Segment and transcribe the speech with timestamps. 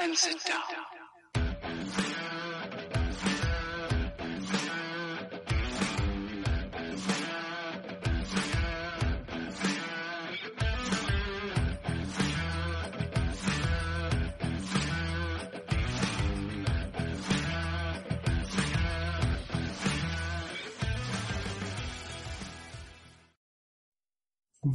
[0.00, 0.62] and sit down.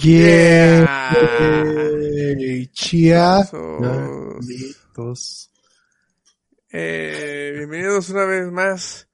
[0.01, 0.85] Yeah.
[2.73, 3.43] Chia.
[3.49, 5.51] Sos- Litos.
[6.71, 9.09] Eh, bienvenidos una vez más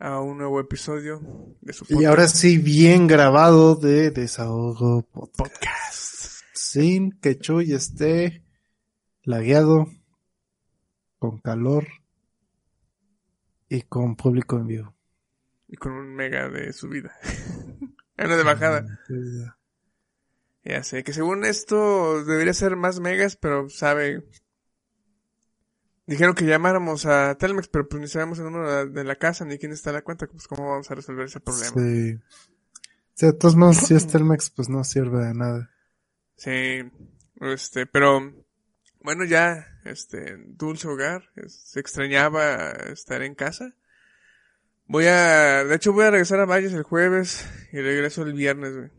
[0.00, 1.20] a un nuevo episodio
[1.60, 5.36] de su Y ahora sí, bien grabado de Desahogo Podcast.
[5.36, 6.42] podcast.
[6.54, 8.42] Sin que Chuy esté
[9.22, 9.86] lagueado,
[11.20, 11.86] con calor
[13.68, 14.94] y con público en vivo.
[15.68, 17.16] Y con un mega de subida.
[18.18, 18.84] Uno de bajada.
[20.64, 24.24] Ya sé, que según esto debería ser más megas, pero sabe.
[26.06, 29.56] Dijeron que llamáramos a Telmex, pero pues ni sabemos el número de la casa ni
[29.58, 31.72] quién está en la cuenta, pues cómo vamos a resolver ese problema.
[31.74, 32.18] Sí.
[33.14, 35.70] Sí, de todos modos, si es Telmex, pues no sirve de nada.
[36.36, 36.82] Sí,
[37.40, 38.20] este, pero
[39.00, 43.74] bueno, ya, este, dulce hogar, es- se extrañaba estar en casa.
[44.86, 48.76] Voy a, de hecho voy a regresar a Valles el jueves y regreso el viernes,
[48.76, 48.90] güey.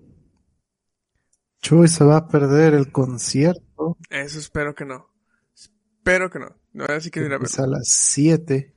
[1.61, 5.09] Chuy se va a perder el concierto Eso espero que no.
[5.53, 6.55] Espero que no.
[6.75, 8.75] No, ahora sí que a las 7.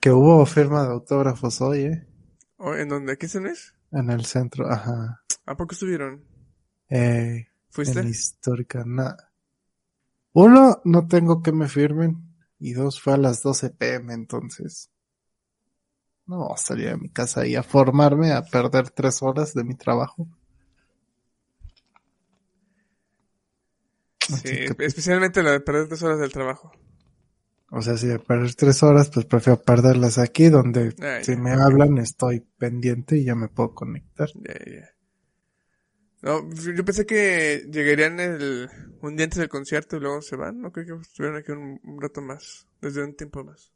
[0.00, 2.06] Que hubo firma de autógrafos hoy, ¿eh?
[2.56, 3.12] Oh, ¿En dónde?
[3.12, 3.76] ¿Aquí se es?
[3.92, 5.22] En el centro, ajá.
[5.46, 6.24] ¿A poco estuvieron?
[6.90, 8.00] Eh, ¿Fuiste?
[8.00, 9.32] en histórica, nada.
[10.32, 12.34] Uno, no tengo que me firmen.
[12.58, 14.90] Y dos, fue a las 12 pm, entonces.
[16.26, 20.26] No, salí de mi casa y a formarme, a perder tres horas de mi trabajo.
[24.28, 26.72] Sí, pues, especialmente la de perder tres horas del trabajo.
[27.70, 31.36] o sea, si de perder tres horas, pues prefiero perderlas aquí, donde Ah, si ya,
[31.36, 34.28] me hablan estoy pendiente y ya me puedo conectar.
[34.34, 34.88] Ya, ya.
[36.22, 38.70] No, yo pensé que llegarían el,
[39.02, 40.60] un día antes del concierto y luego se van.
[40.60, 42.66] No creo que estuvieran aquí un, un rato más.
[42.80, 43.72] Desde un tiempo más.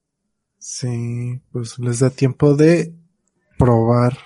[0.59, 2.95] Sí, pues les da tiempo de
[3.59, 4.19] probar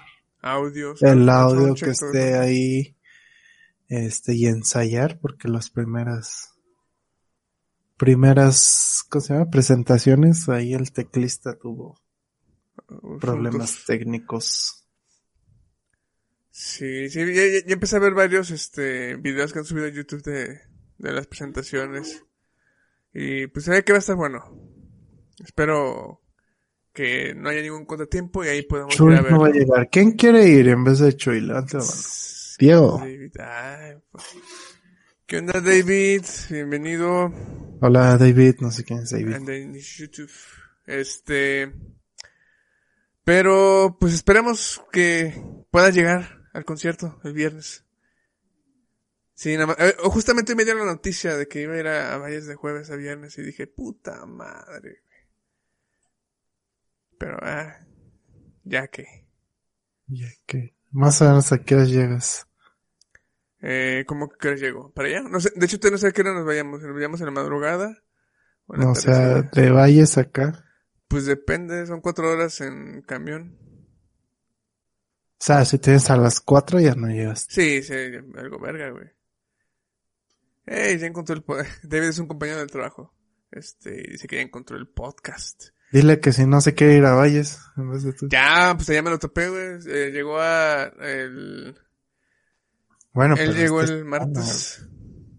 [0.42, 1.02] Audios.
[1.02, 2.96] el audio que esté ahí
[3.92, 6.54] este y ensayar porque las primeras
[7.96, 9.50] primeras ¿cómo se llama?
[9.50, 12.00] presentaciones ahí el teclista tuvo
[13.20, 14.78] problemas técnicos
[16.54, 19.90] Sí, sí, ya, ya- ya empecé a ver varios este videos que han subido a
[19.90, 20.60] YouTube de,
[20.98, 22.24] de las presentaciones.
[23.14, 24.44] Y pues se ve que va a estar bueno.
[25.42, 26.20] Espero
[26.92, 29.32] que no haya ningún contratiempo y ahí podamos Chuy ir a ver.
[29.32, 31.40] no va a llegar ¿quién quiere ir en vez de Chuy?
[31.40, 31.92] Levante la mano.
[32.62, 32.98] Diego.
[32.98, 34.24] David, ay, pues.
[35.26, 36.22] ¿Qué onda, David?
[36.48, 37.32] Bienvenido
[37.80, 39.34] hola David no sé quién es David.
[40.86, 41.72] Este,
[43.24, 45.42] pero pues esperemos que
[45.72, 47.84] pueda llegar al concierto el viernes.
[49.34, 51.88] Sí, nada más, eh, justamente hoy me dio la noticia de que iba a ir
[51.88, 55.02] a, a Valles de jueves a viernes y dije, puta madre.
[55.08, 55.26] güey".
[57.18, 57.84] Pero, ah,
[58.62, 59.26] ya que.
[60.06, 62.46] ya que más o menos a qué hora llegas
[63.62, 64.92] Eh, ¿cómo que llego?
[64.92, 65.22] ¿Para allá?
[65.22, 66.82] No sé, de hecho, usted no sé a qué hora nos vayamos.
[66.82, 68.02] ¿Nos vayamos en la madrugada?
[68.66, 70.64] ¿O no, o sea de Valles acá
[71.08, 73.56] Pues depende, son cuatro horas en camión.
[73.60, 77.92] o sea si tienes a las cuatro ya no llegas Sí, sí,
[78.36, 79.06] algo verga, güey.
[80.66, 81.42] Ey, ya encontró el...
[81.42, 83.12] po- David es un compañero del trabajo.
[83.50, 85.70] Este, dice que ya encontró el podcast.
[85.90, 88.28] Dile que si no se quiere ir a Valles, en vez de tú.
[88.30, 89.78] Ya, pues allá me lo topé, güey.
[89.88, 90.84] Eh, llegó a...
[91.00, 91.76] El...
[93.12, 94.86] Bueno, él pero llegó esta el martes.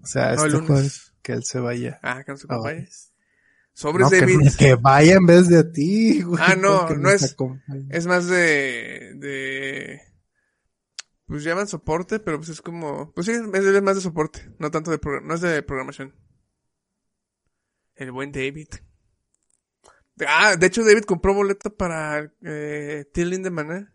[0.01, 0.67] O sea, No, el este lunes.
[0.67, 1.99] jueves que él se vaya.
[2.03, 2.47] Ah, que no se.
[2.47, 3.13] Valles.
[3.73, 4.49] Sobres, No, David.
[4.57, 6.41] que vaya en vez de a ti, güey.
[6.45, 7.35] Ah, no, no es-.
[7.89, 9.13] Es más de...
[9.15, 10.01] de...
[11.25, 13.11] Pues llaman soporte, pero pues es como...
[13.13, 14.51] Pues sí, es más de soporte.
[14.59, 14.99] No tanto de...
[15.23, 16.13] No es de programación.
[17.95, 18.67] El buen David.
[20.27, 23.91] Ah, de hecho David compró boleto para eh, Till in the Maná.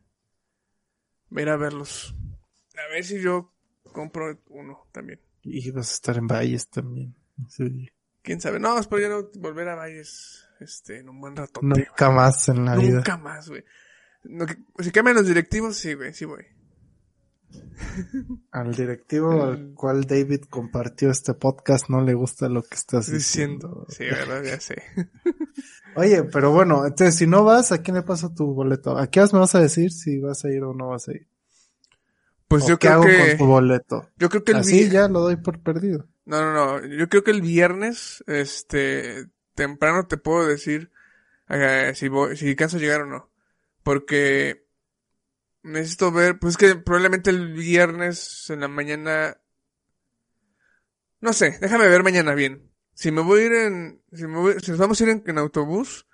[1.29, 2.15] Voy a ir a verlos.
[2.75, 3.55] A ver si yo
[3.99, 5.19] compro uno también.
[5.43, 7.17] Y vas a estar en Valles también.
[7.49, 7.89] Sí.
[8.23, 8.61] ¿Quién sabe?
[8.61, 11.59] No, espero ya no volver a Valles este, en un buen rato.
[11.65, 12.99] Nunca más en la vida.
[12.99, 13.65] Nunca más, güey.
[14.23, 14.47] No,
[14.79, 16.47] si cambian los directivos, sí, güey, sí, güey.
[18.53, 23.85] Al directivo al cual David compartió este podcast no le gusta lo que estás Diciendo.
[23.89, 24.15] diciendo.
[24.17, 24.81] Sí, verdad, ya sé.
[25.97, 28.97] Oye, pero bueno, entonces si no vas, ¿a quién le paso tu boleto?
[28.97, 31.13] ¿A qué horas me vas a decir si vas a ir o no vas a
[31.15, 31.27] ir?
[32.49, 33.29] Pues ¿O yo qué creo hago que.
[33.29, 34.09] con tu boleto?
[34.17, 36.07] Yo creo que el Así ya lo doy por perdido.
[36.25, 36.87] No, no, no.
[36.87, 40.91] Yo creo que el viernes, este, temprano te puedo decir
[41.49, 43.31] eh, si voy, si canso de llegar o no.
[43.83, 44.67] Porque
[45.63, 49.37] necesito ver, pues es que probablemente el viernes en la mañana,
[51.21, 52.71] no sé, déjame ver mañana bien.
[52.95, 55.23] Si me voy a ir en, si, me voy- si nos vamos a ir en,
[55.27, 56.07] en autobús,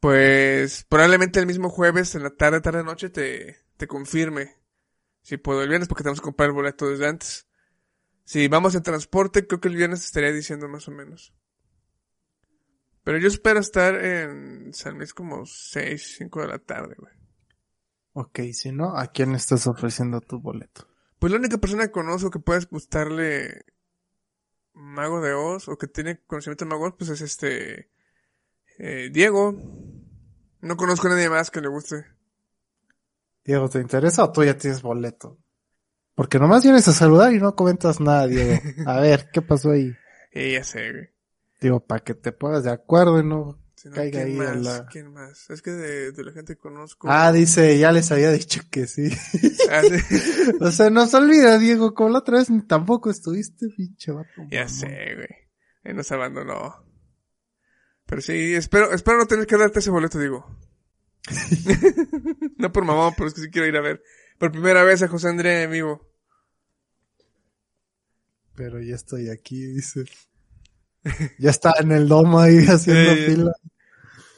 [0.00, 4.57] pues probablemente el mismo jueves en la tarde, tarde, noche te, te confirme
[5.22, 7.46] si puedo el viernes porque tenemos que comprar el boleto desde antes.
[8.24, 11.34] Si vamos en transporte, creo que el viernes estaría diciendo más o menos.
[13.04, 17.12] Pero yo espero estar en San Luis como 6, 5 de la tarde, güey.
[18.12, 20.86] Ok, si no, ¿a quién estás ofreciendo tu boleto?
[21.18, 23.64] Pues la única persona que conozco que puedes gustarle
[24.74, 27.90] Mago de Oz o que tiene conocimiento de Mago de Oz, pues es este
[28.78, 29.56] eh, Diego.
[30.60, 32.17] No conozco a nadie más que le guste.
[33.48, 35.38] Diego, ¿te interesa o tú ya tienes boleto?
[36.14, 38.60] Porque nomás vienes a saludar y no comentas nada, Diego.
[38.84, 39.96] A ver, ¿qué pasó ahí?
[40.34, 41.08] Y ya sé, güey.
[41.58, 43.58] Digo, para que te pongas de acuerdo y no...
[43.74, 44.62] Si no, Caiga ¿quién ahí a más?
[44.64, 45.48] la- ¿Quién más?
[45.48, 47.08] Es que de, de la gente que conozco.
[47.10, 49.08] Ah, dice, ya les había dicho que sí.
[49.70, 50.52] Ah, sí.
[50.60, 54.42] o sea, no se olvida, Diego, como la otra vez ni tampoco estuviste, pinche vato.
[54.50, 55.28] Ya sé, güey.
[55.84, 56.84] Él nos abandonó.
[58.04, 60.44] Pero sí, espero, espero no tener que darte ese boleto, digo.
[62.58, 64.02] no por mamá, pero es que sí quiero ir a ver.
[64.38, 66.06] Por primera vez a José André en vivo.
[68.54, 70.04] Pero ya estoy aquí, dice.
[71.38, 73.52] ya está en el domo ahí haciendo Eh, fila.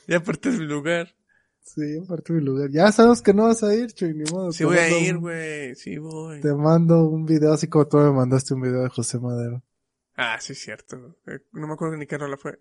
[0.07, 1.15] Ya aparte mi lugar.
[1.63, 2.71] Sí, aparte mi lugar.
[2.71, 4.53] Ya sabes que no vas a ir, Chuy, ni modo.
[4.53, 5.75] Sí voy a ir, güey.
[5.77, 6.41] Sí voy.
[6.41, 9.63] Te mando un video, así como tú me mandaste un video de José Madero.
[10.17, 11.17] Ah, sí, es cierto.
[11.27, 12.61] Eh, No me acuerdo ni qué rola fue.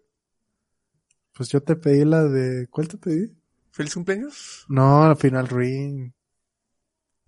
[1.34, 2.68] Pues yo te pedí la de...
[2.68, 3.36] ¿Cuál te pedí?
[3.72, 4.66] ¿Feliz cumpleaños?
[4.68, 6.12] No, Final Ring.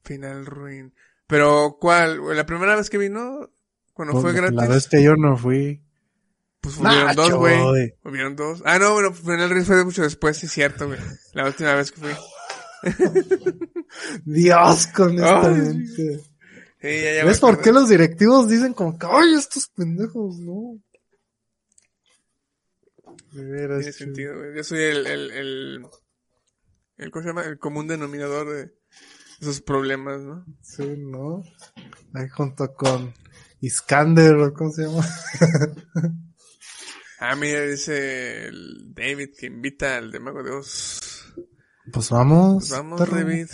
[0.03, 0.93] Final Ruin.
[1.27, 2.19] Pero, ¿cuál?
[2.35, 3.49] ¿La primera vez que vino?
[3.93, 4.55] Cuando fue Pues, gratis.
[4.57, 5.81] La vez que yo no fui.
[6.59, 7.93] Pues hubieron dos, güey.
[8.03, 8.61] Hubieron dos.
[8.65, 10.99] Ah, no, bueno, Final Ruin fue mucho después, sí, es cierto, güey.
[11.33, 12.11] La última vez que fui.
[14.25, 16.19] Dios con esta Ay, gente.
[16.81, 20.39] Sí, ya, ya me ¿Ves por qué los directivos dicen como que, ay, estos pendejos,
[20.39, 20.79] no?
[23.31, 24.55] De veras, Tiene sentido, güey.
[24.55, 25.85] Yo soy el, el, el,
[27.01, 27.44] el, ¿cómo se llama?
[27.44, 28.74] El común denominador de
[29.42, 30.45] esos problemas, ¿no?
[30.62, 31.42] Sí, ¿no?
[32.13, 33.13] Ahí junto con
[33.59, 35.06] Iskander, ¿o ¿cómo se llama?
[37.19, 41.33] Ah, mira, dice el David que invita al de Mago de Oz.
[41.94, 42.69] Pues vamos.
[42.69, 43.09] Pues vamos.
[43.09, 43.47] David.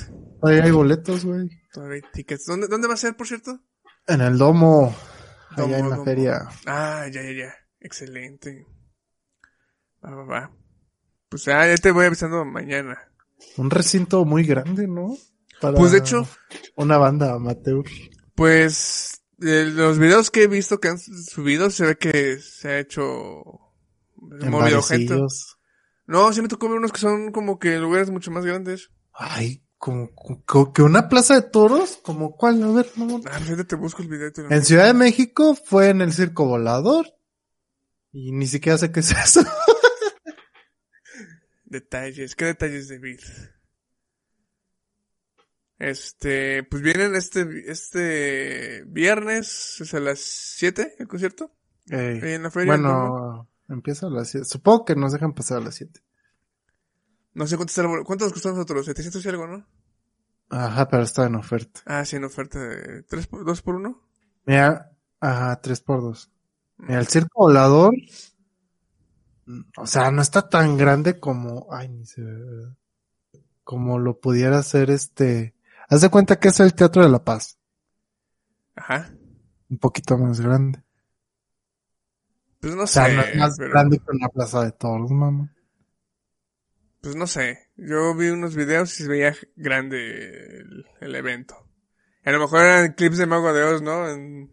[0.43, 1.49] Ahí hay boletos, güey.
[1.73, 2.45] Todavía hay tickets.
[2.45, 3.59] ¿Dónde, ¿Dónde va a ser, por cierto?
[4.07, 4.95] En el domo.
[5.51, 6.05] Allá Domo, en la domo.
[6.05, 6.47] feria.
[6.65, 7.55] Ah, ya, ya, ya.
[7.79, 8.65] Excelente.
[10.03, 10.51] Va, va, va.
[11.29, 12.97] Pues ya, ya te voy avisando mañana.
[13.57, 15.15] Un recinto muy grande, ¿no?
[15.61, 16.27] Para Pues de hecho,
[16.75, 17.83] Una banda amateur.
[18.35, 22.79] pues de los videos que he visto que han subido se ve que se ha
[22.79, 23.43] hecho
[24.15, 25.15] movido gente.
[26.05, 28.89] No, sí me tocó ver unos que son como que lugares mucho más grandes.
[29.13, 30.09] Ay, como,
[30.45, 33.21] como que una plaza de toros, como cuál, a ver, mamón.
[33.29, 34.27] Ah, pues te busco el video.
[34.27, 37.07] y te lo- En Ciudad de México fue en el Circo Volador.
[38.11, 39.41] Y ni siquiera sé qué es eso.
[41.69, 43.19] Detalles, ¿qué detalles de Vid?
[45.79, 51.51] Este, pues vienen este, este viernes, es a las 7 el concierto,
[51.87, 52.77] Ey, en la feria.
[52.77, 52.89] ¿no?
[53.11, 54.45] bueno, empieza a las 7.
[54.45, 56.01] Supongo que nos dejan pasar a las 7.
[57.33, 58.85] No sé cuánto está el bol- ¿cuánto nos costó a nosotros?
[58.87, 59.67] 700 y algo, ¿no?
[60.49, 61.81] Ajá, pero está en oferta.
[61.85, 64.01] Ah, sí, en oferta de 3 por, 2 por 1.
[64.45, 66.31] Mira, ajá, 3 por 2.
[66.77, 67.93] Mira, el Circo Volador.
[69.77, 71.67] O sea, no está tan grande como.
[71.73, 72.73] Ay, ni se ve.
[73.63, 75.55] Como lo pudiera ser este.
[75.89, 77.57] Haz de cuenta que es el Teatro de la Paz.
[78.75, 79.09] Ajá.
[79.69, 80.81] Un poquito más grande.
[82.59, 85.11] Pues no O sea, sé, no es más pero- grande que una plaza de toros,
[85.11, 85.53] mamá.
[87.01, 87.69] pues no sé.
[87.77, 91.55] Yo vi unos videos y se veía grande el, el evento.
[92.25, 94.09] A lo mejor eran clips de Mago de Oz, ¿no?
[94.09, 94.51] En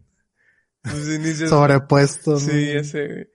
[0.85, 1.49] sus inicios.
[1.49, 2.39] Sobrepuesto, ¿no?
[2.39, 3.31] Sí, ya sé.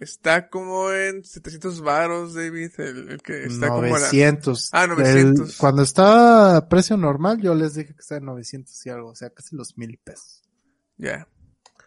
[0.00, 3.98] Está como en 700 varos, David, el, el que está como a la...
[3.98, 4.70] 900.
[4.72, 5.50] Ah, 900.
[5.50, 9.10] El- cuando está a precio normal, yo les dije que está en 900 y algo,
[9.10, 10.44] o sea, casi los mil pesos.
[10.98, 11.26] Ya.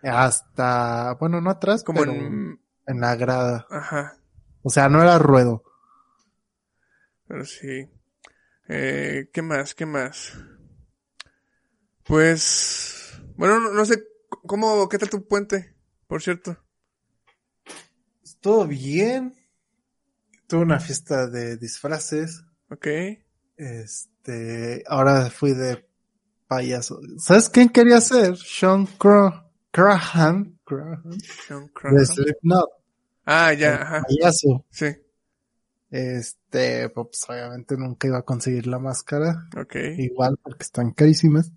[0.03, 2.59] Hasta, bueno, no atrás, Como pero en...
[2.87, 3.65] en la grada.
[3.69, 4.17] Ajá.
[4.61, 5.63] O sea, no era ruedo.
[7.27, 7.87] Pero sí.
[8.67, 9.73] Eh, ¿qué más?
[9.73, 10.33] ¿Qué más?
[12.03, 13.13] Pues...
[13.37, 14.03] Bueno, no, no sé
[14.45, 14.89] cómo...
[14.89, 15.75] ¿Qué tal tu puente?
[16.07, 16.57] Por cierto.
[18.41, 19.33] Todo bien.
[20.48, 22.43] Tuve una fiesta de disfraces.
[22.69, 22.88] Ok.
[23.57, 25.88] Este, ahora fui de
[26.48, 27.00] payaso.
[27.19, 28.36] ¿Sabes quién quería ser?
[28.38, 30.60] Sean Cra- Crahan.
[30.65, 31.03] Crahan.
[31.48, 32.05] Sean De Crahan.
[32.05, 32.69] Slipknot.
[33.25, 34.03] Ah, el ya, ajá.
[34.07, 34.65] Payaso.
[34.71, 34.88] Sí,
[35.91, 39.48] Este, pues obviamente nunca iba a conseguir la máscara.
[39.55, 39.75] ok.
[39.98, 41.51] Igual porque están carísimas.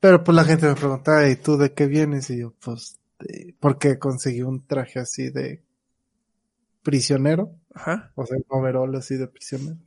[0.00, 2.28] Pero pues la gente me preguntaba, ¿y tú de qué vienes?
[2.30, 3.05] Y yo, pues, de-
[3.60, 5.64] porque conseguí un traje así de
[6.82, 7.58] prisionero.
[7.74, 8.12] Ajá.
[8.14, 9.78] O sea, un overall así de prisionero.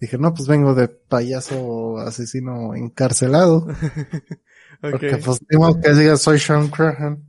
[0.00, 3.66] Dije, no, pues vengo de payaso asesino encarcelado.
[4.80, 7.24] Porque pues tengo que diga soy Sean Crahan.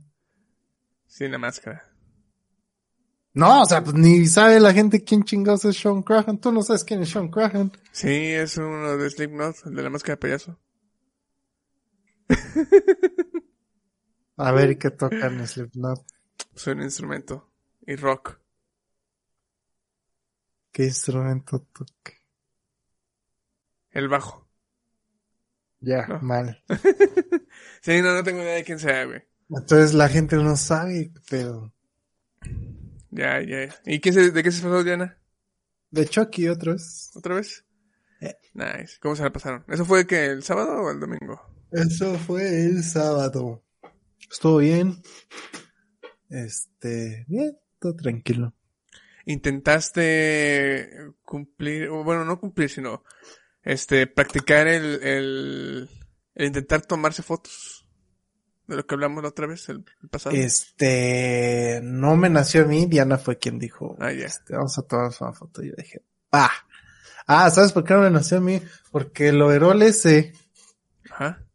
[1.06, 1.82] Sin la máscara.
[3.32, 6.38] No, o sea, pues ni sabe la gente quién chingados es Sean Crahan.
[6.38, 7.72] Tú no sabes quién es Sean Crahan.
[7.92, 10.58] Sí, es uno de Slipknot, el de la máscara de payaso.
[14.36, 16.04] A ver, ¿y qué tocan en Slipknot?
[16.54, 17.50] Soy un instrumento.
[17.86, 18.38] Y rock.
[20.72, 22.12] ¿Qué instrumento toca?
[23.90, 24.46] El bajo.
[25.80, 26.20] Ya, No.
[26.20, 26.62] mal.
[27.80, 29.22] Sí, no, no tengo idea de quién sea, güey.
[29.48, 31.72] Entonces la gente no sabe, pero...
[33.10, 33.74] Ya, ya, ya.
[33.86, 35.16] ¿Y quién se, de qué se pasó, Diana?
[35.90, 37.12] De Chucky otra vez.
[37.14, 37.64] ¿Otra vez?
[38.20, 38.36] Eh.
[38.54, 38.98] Nice.
[39.00, 39.64] ¿Cómo se la pasaron?
[39.68, 41.40] ¿Eso fue que el sábado o el domingo?
[41.70, 43.62] Eso fue el sábado.
[44.30, 45.02] Estuvo bien.
[46.28, 48.54] Este, bien, todo tranquilo.
[49.24, 50.90] ¿Intentaste
[51.24, 53.02] cumplir, bueno, no cumplir, sino,
[53.62, 55.90] este, practicar el, el,
[56.34, 57.86] el intentar tomarse fotos?
[58.66, 60.34] De lo que hablamos la otra vez, el, el pasado.
[60.34, 64.26] Este, no me nació a mí, Diana fue quien dijo, Ah, ya.
[64.26, 65.62] este, vamos a tomarnos una foto.
[65.62, 66.02] Y yo dije,
[66.32, 66.50] ah,
[67.26, 68.60] ah, ¿sabes por qué no me nació a mí?
[68.90, 70.32] Porque el overol ese
[71.10, 71.45] Ajá.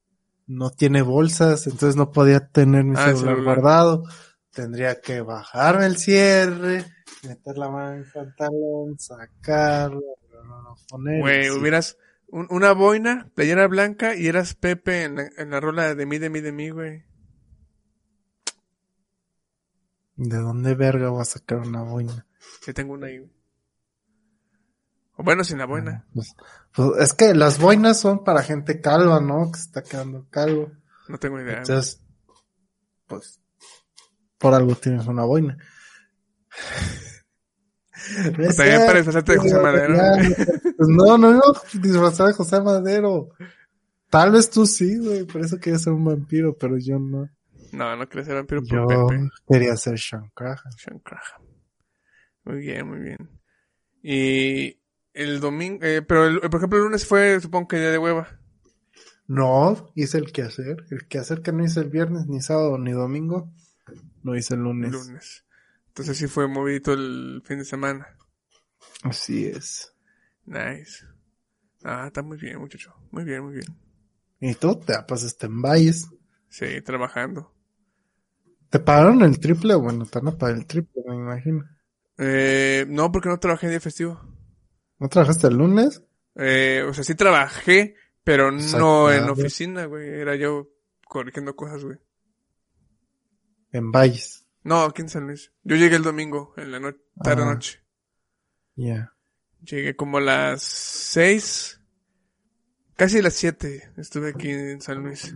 [0.51, 3.43] No tiene bolsas, entonces no podía tener mi Ah, el celular, celular.
[3.55, 4.03] guardado.
[4.51, 6.85] Tendría que bajarme el cierre,
[7.23, 10.01] meter la mano en el pantalón, sacarlo,
[10.43, 11.21] no, no, poner.
[11.21, 11.49] Güey, sí.
[11.51, 16.05] hubieras un- una boina, playera blanca y eras Pepe en la, en la rola de
[16.05, 17.03] mí, de mí, de mí, güey.
[20.17, 22.25] ¿De dónde verga voy a sacar una boina?
[22.65, 23.31] Yo tengo una ahí, güey.
[25.23, 26.05] Bueno, sin la boina.
[26.13, 26.33] Pues,
[26.73, 29.51] pues, es que las boinas son para gente calva, ¿no?
[29.51, 30.71] Que se está quedando calvo.
[31.07, 31.59] No tengo idea.
[31.59, 32.01] Entonces,
[33.07, 33.39] pues,
[34.37, 35.57] por algo tienes una boina.
[38.37, 39.95] No es También para disfrazarte de José Madero.
[40.77, 41.41] pues no, no, no,
[41.73, 43.29] disfrazar de José Madero.
[44.09, 47.29] Tal vez tú sí, güey, por eso quería ser un vampiro, pero yo no.
[47.71, 49.29] No, no quería ser vampiro por Yo Pepe.
[49.47, 50.71] quería ser Sean Crahan.
[50.77, 51.47] Sean Graham.
[52.43, 53.29] Muy bien, muy bien.
[54.03, 54.80] Y
[55.13, 58.39] el domingo, eh, pero el- por ejemplo el lunes fue, supongo que día de hueva.
[59.27, 60.85] No, hice el quehacer.
[60.89, 63.51] El quehacer que no hice el viernes, ni sábado, ni domingo,
[64.23, 64.91] lo hice el lunes.
[64.91, 65.45] Lunes.
[65.87, 68.07] Entonces sí fue movidito el fin de semana.
[69.03, 69.93] Así es.
[70.45, 71.05] Nice.
[71.83, 72.93] Ah, está muy bien, muchacho.
[73.11, 73.65] Muy bien, muy bien.
[74.39, 76.07] Y tú te la pasaste en Valles.
[76.49, 77.53] Sí, trabajando.
[78.69, 79.75] ¿Te pagaron el triple?
[79.75, 81.65] Bueno, te van a pagar el triple, me imagino.
[82.17, 84.21] Eh, no, porque no trabajé en día festivo.
[85.01, 86.03] ¿No trabajaste el lunes?
[86.35, 90.07] Eh, o sea, sí trabajé, pero no en oficina, güey.
[90.07, 90.69] Era yo
[91.05, 91.97] corrigiendo cosas, güey.
[93.71, 94.45] En Valles.
[94.63, 95.51] No, aquí en San Luis.
[95.63, 97.53] Yo llegué el domingo, en la noche, tarde Ah.
[97.53, 97.79] noche.
[98.75, 99.11] Ya.
[99.63, 101.81] Llegué como a las seis,
[102.95, 103.91] casi las siete.
[103.97, 105.35] Estuve aquí en San Luis.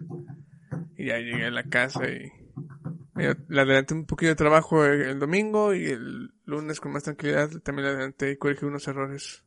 [0.96, 2.32] Y ya llegué a la casa y
[3.16, 7.50] le adelanté un poquito de trabajo el, el domingo y el lunes con más tranquilidad
[7.64, 9.42] también le adelanté y corregí unos errores.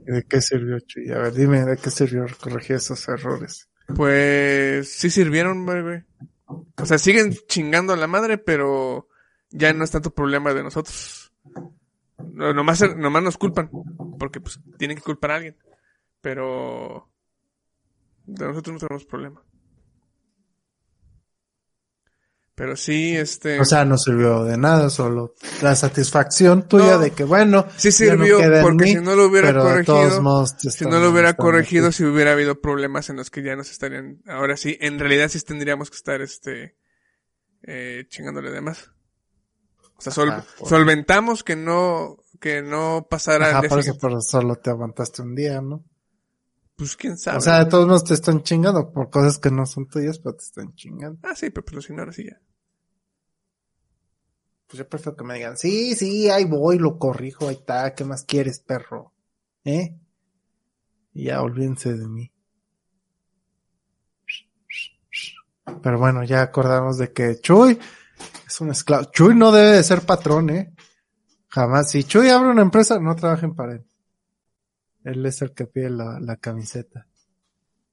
[0.11, 1.09] ¿De qué sirvió, Chuy?
[1.13, 3.69] A ver, dime, ¿de qué sirvió corregir esos errores?
[3.95, 6.03] Pues sí sirvieron, güey.
[6.75, 9.07] O sea, siguen chingando a la madre, pero
[9.51, 11.31] ya no es tanto problema de nosotros.
[12.33, 13.71] No, nomás, nomás nos culpan,
[14.19, 15.55] porque pues tienen que culpar a alguien.
[16.19, 17.09] Pero
[18.25, 19.41] de nosotros no tenemos problema.
[22.61, 23.59] Pero sí, este...
[23.59, 26.99] O sea, no sirvió de nada, solo la satisfacción tuya No.
[26.99, 30.85] de que, bueno, sí no sirvió, porque mí, si no lo hubiera pero corregido, si
[30.85, 34.57] no lo hubiera corregido, si hubiera habido problemas en los que ya nos estarían, ahora
[34.57, 36.75] sí, en realidad sí tendríamos que estar, este,
[37.63, 38.91] eh, chingándole de más.
[39.97, 44.21] O sea, sol- Ajá, por- solventamos que no, que no pasara Ajá, por eso, pero
[44.21, 45.83] solo te aguantaste un día, ¿no?
[46.75, 47.39] Pues quién sabe.
[47.39, 50.35] O sea, de todos modos te están chingando por cosas que no son tuyas, pero
[50.35, 51.17] te están chingando.
[51.23, 52.39] ah, sí, pero pues los ignoras y ya.
[54.71, 58.05] Pues yo prefiero que me digan, sí, sí, ahí voy, lo corrijo, ahí está, ¿qué
[58.05, 59.11] más quieres, perro?
[59.65, 59.99] ¿Eh?
[61.13, 62.31] Y ya, olvídense de mí.
[65.83, 67.77] Pero bueno, ya acordamos de que Chuy
[68.47, 69.11] es un esclavo.
[69.11, 70.73] Chuy no debe de ser patrón, ¿eh?
[71.49, 71.91] Jamás.
[71.91, 73.85] Si Chuy abre una empresa, no trabajen para él.
[75.03, 77.07] Él es el que pide la, la camiseta.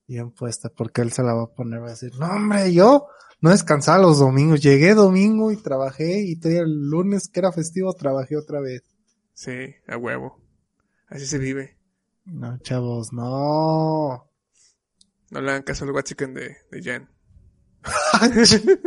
[0.08, 3.06] Bien puesta, porque él se la va a poner, va a decir, no hombre, yo
[3.40, 8.36] no descansaba los domingos, llegué domingo y trabajé y el lunes que era festivo trabajé
[8.36, 8.82] otra vez.
[9.34, 10.40] Sí, a huevo.
[11.08, 11.76] Así se vive.
[12.24, 14.28] No, chavos, no.
[15.30, 17.08] No le hagan caso al Watsiken de, de Jen.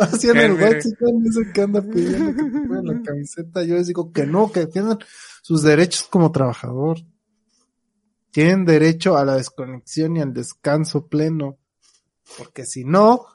[0.00, 0.52] Hacían el.
[0.52, 3.62] Waxican ese que anda pidiendo que te pongan la camiseta.
[3.62, 4.98] Yo les digo que no, que defiendan
[5.42, 6.98] sus derechos como trabajador.
[8.30, 11.58] Tienen derecho a la desconexión y al descanso pleno.
[12.38, 13.26] Porque si no,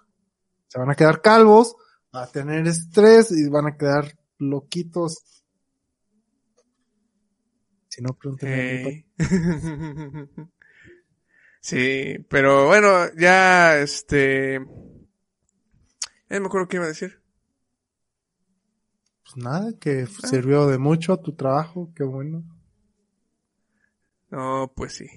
[0.67, 1.75] se van a quedar calvos,
[2.11, 5.43] van a tener estrés y van a quedar loquitos.
[7.89, 9.05] Si no, pregúntenle a mi Ey.
[11.61, 14.59] sí, pero bueno, ya este.
[16.29, 17.21] Ya no me acuerdo qué iba a decir.
[19.23, 22.43] Pues nada, que sirvió de mucho a tu trabajo, qué bueno.
[24.29, 25.07] No, pues sí.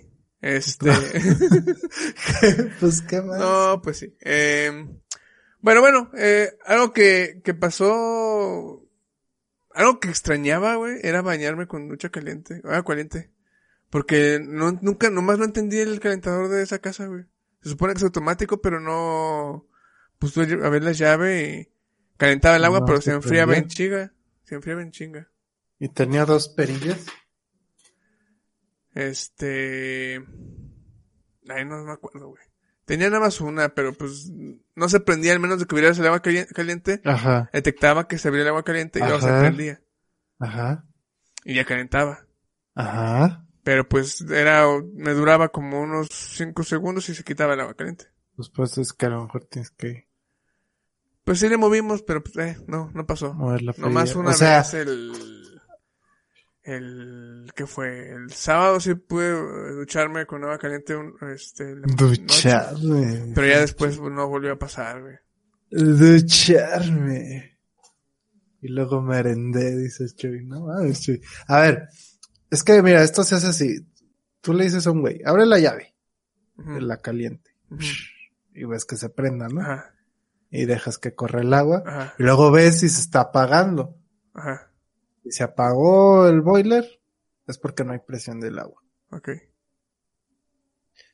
[0.41, 0.91] Este.
[2.81, 3.39] pues qué más.
[3.39, 4.17] no, pues sí.
[4.21, 4.87] Eh,
[5.61, 8.85] bueno, bueno, eh, algo que, que pasó.
[9.75, 12.61] Algo que extrañaba, güey, era bañarme con ducha caliente.
[12.65, 13.31] Agua caliente.
[13.91, 17.25] Porque no, nunca, nomás no entendí el calentador de esa casa, güey.
[17.63, 19.69] Se supone que es automático, pero no.
[20.19, 21.69] Pues tú a ver la llave y
[22.17, 24.13] calentaba el agua, No, pero se enfriaba en chinga.
[24.45, 25.31] Se enfriaba en chinga.
[25.79, 27.07] Y tenía dos perillas.
[28.99, 30.17] Este.
[31.49, 32.43] Ay, no me acuerdo, güey.
[32.85, 34.31] Tenía nada más una, pero pues
[34.75, 37.01] no se prendía al menos de que hubiera el agua cali- caliente.
[37.05, 39.81] Ajá, Detectaba que se abría el agua caliente y luego se prendía.
[40.39, 40.85] ajá,
[41.45, 42.27] Y ya calentaba.
[42.75, 43.45] ajá.
[43.63, 44.65] Pero pues era,
[44.95, 48.07] me duraba como unos 5 segundos y se quitaba el agua caliente.
[48.35, 50.09] Pues pues es que a lo mejor tienes que
[51.25, 53.35] Pues sí le movimos, pero pues, eh, no, no pasó.
[53.35, 53.75] mover la.
[53.77, 55.38] Nomás una o sea, vez el,
[56.69, 58.11] el, ¿qué fue?
[58.11, 61.95] El sábado sí pude eh, ducharme con agua caliente, un- este, noche.
[61.97, 63.33] ducharme.
[63.35, 65.17] Pero ya después no volvió a pasar, güey.
[65.71, 67.59] Ducharme.
[68.61, 70.45] Y luego merendé, dices Chuy.
[70.45, 71.21] No mames, Chuy.
[71.47, 71.89] A ver,
[72.51, 73.87] es que mira, esto se hace así.
[74.41, 75.95] Tú le dices a un güey, abre la llave,
[76.57, 77.51] de la caliente.
[78.55, 79.61] Y ves que se prenda, ¿no?
[79.61, 79.95] Ajá,
[80.51, 81.83] Y dejas que corre el agua.
[81.87, 83.97] ajá, Y luego ves si se está apagando.
[84.35, 84.68] ajá,
[85.29, 86.85] Si se apagó el boiler,
[87.47, 88.83] es porque no hay presión del agua.
[89.11, 89.29] ok.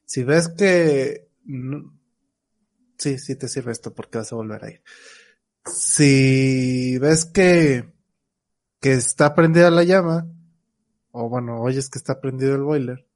[0.07, 1.29] Si ves que...
[1.45, 1.93] no-
[2.99, 4.83] Sí, sí te sirve esto porque vas a volver a ir.
[5.67, 7.93] Si ves que,
[8.81, 10.29] que está prendida la llama,
[11.13, 13.07] o bueno, oyes que está prendido el boiler,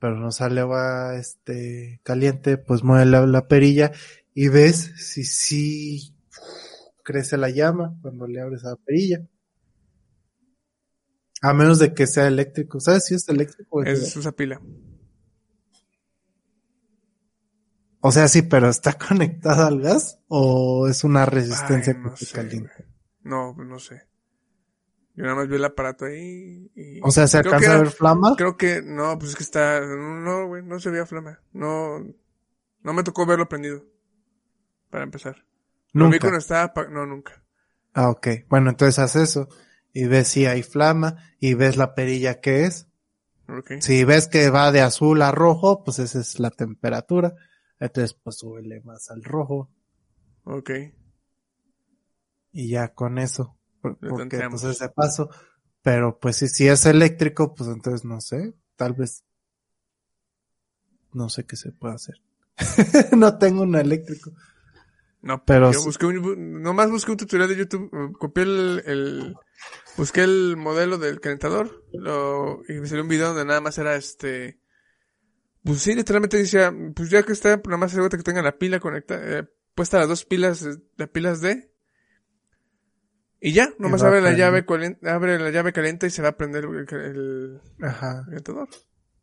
[0.00, 3.92] pero no sale agua este, caliente, pues mueve la, la perilla
[4.34, 6.14] y ves si sí
[7.04, 9.26] crece la llama cuando le abres a la perilla.
[11.42, 12.78] A menos de que sea eléctrico.
[12.78, 13.78] ¿Sabes si es eléctrico?
[13.78, 14.60] o Es usa pila.
[18.00, 22.86] O sea, sí, pero ¿está conectada al gas o es una resistencia Ay, no sé.
[23.24, 24.06] No, pues no sé.
[25.14, 27.00] Yo nada más vi el aparato ahí y...
[27.02, 28.34] O sea, ¿se Creo alcanza a ver flama?
[28.36, 31.40] Creo que, no, pues es que está, no, güey, no se veía flama.
[31.52, 31.98] No,
[32.82, 33.84] no me tocó verlo prendido.
[34.90, 35.44] Para empezar.
[35.92, 36.18] Lo vi Nunca.
[36.20, 37.42] cuando estaba, no, nunca.
[37.94, 38.28] Ah, ok.
[38.48, 39.48] Bueno, entonces haz eso
[39.92, 42.88] y ves si hay flama y ves la perilla que es.
[43.80, 47.34] Si ves que va de azul a rojo, pues esa es la temperatura.
[47.78, 49.68] Entonces, pues súbele más al rojo
[50.44, 50.70] Ok.
[52.52, 53.58] y ya con eso.
[53.82, 55.28] Porque pues ese paso.
[55.82, 58.54] Pero pues si, si es eléctrico, pues entonces no sé.
[58.76, 59.24] Tal vez.
[61.12, 62.22] No sé qué se puede hacer.
[63.16, 64.32] no tengo un eléctrico.
[65.20, 69.36] No, Pero yo busqué un, nomás busqué un tutorial de YouTube, copié el, el,
[69.96, 73.96] busqué el modelo del calentador, lo, y me salió un video donde nada más era
[73.96, 74.58] este,
[75.64, 78.80] pues sí, literalmente decía, pues ya que está, nada más asegúrate que tenga la pila
[78.80, 79.44] conectada, eh,
[79.74, 81.72] puesta las dos pilas, eh, las pilas D,
[83.44, 84.64] y ya, nomás a abre la llave,
[85.02, 88.24] abre la llave caliente y se va a prender el, el Ajá.
[88.24, 88.68] calentador.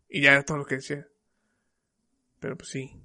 [0.10, 1.08] Y ya era todo lo que decía.
[2.42, 3.02] Pero pues sí.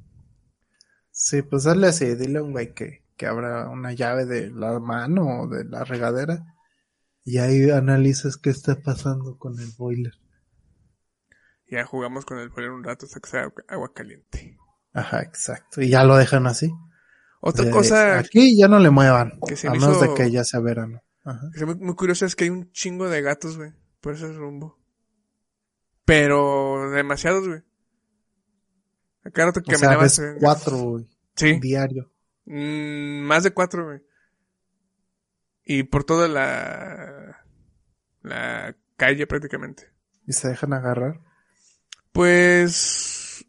[1.13, 4.81] Sí, pues dale así, dile a un güey que, que abra una llave de la
[4.81, 6.54] mano o de la regadera
[7.25, 10.13] y ahí analizas qué está pasando con el boiler.
[11.71, 14.57] Ya jugamos con el boiler un rato hasta que sea agua- caliente.
[14.93, 15.81] Ajá, exacto.
[15.83, 16.73] Y ya lo dejan así.
[17.41, 19.33] Otra De- cosa Aquí ya no le muevan.
[19.47, 21.01] que se a me menos hizo- de que ya sea verano.
[21.27, 21.51] Ajá.
[21.57, 24.79] que muy curioso es que hay un chingo de gatos, güey, por ese rumbo.
[26.05, 27.63] Pero demasiados, güey.
[29.25, 32.13] Acá rato que O sea, ves eh, cuatro güey, Sí, diario.
[32.45, 34.03] mm, más de cuatro, güey.
[35.65, 37.45] Y por toda la
[38.23, 39.93] la calle prácticamente.
[40.27, 41.21] ¿Y se dejan agarrar?
[42.13, 43.45] Pues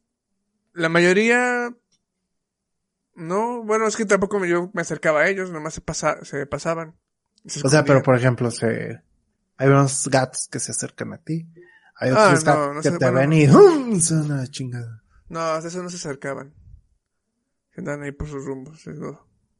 [0.73, 1.73] la mayoría
[3.15, 6.45] no, bueno, es que tampoco me- yo me acercaba a ellos, nomás se pasa, se
[6.45, 6.95] pasaban.
[7.45, 9.01] Se O sea, pero por ejemplo, se...
[9.57, 11.47] hay unos gatos que se acercan a ti.
[11.97, 13.19] Hay Ah, otros no, gatos no que sé, te bueno.
[13.19, 13.99] ven y ¡um!
[14.01, 15.03] se van a la chingada.
[15.29, 16.53] No, eso no se acercaban.
[17.71, 18.99] Se andaban ahí por sus rumbos, es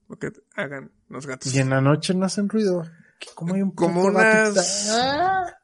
[0.08, 1.54] lo, que hagan los gatos.
[1.54, 2.84] Y en la noche no hacen ruido.
[3.36, 5.58] Como hay un Como unas- está-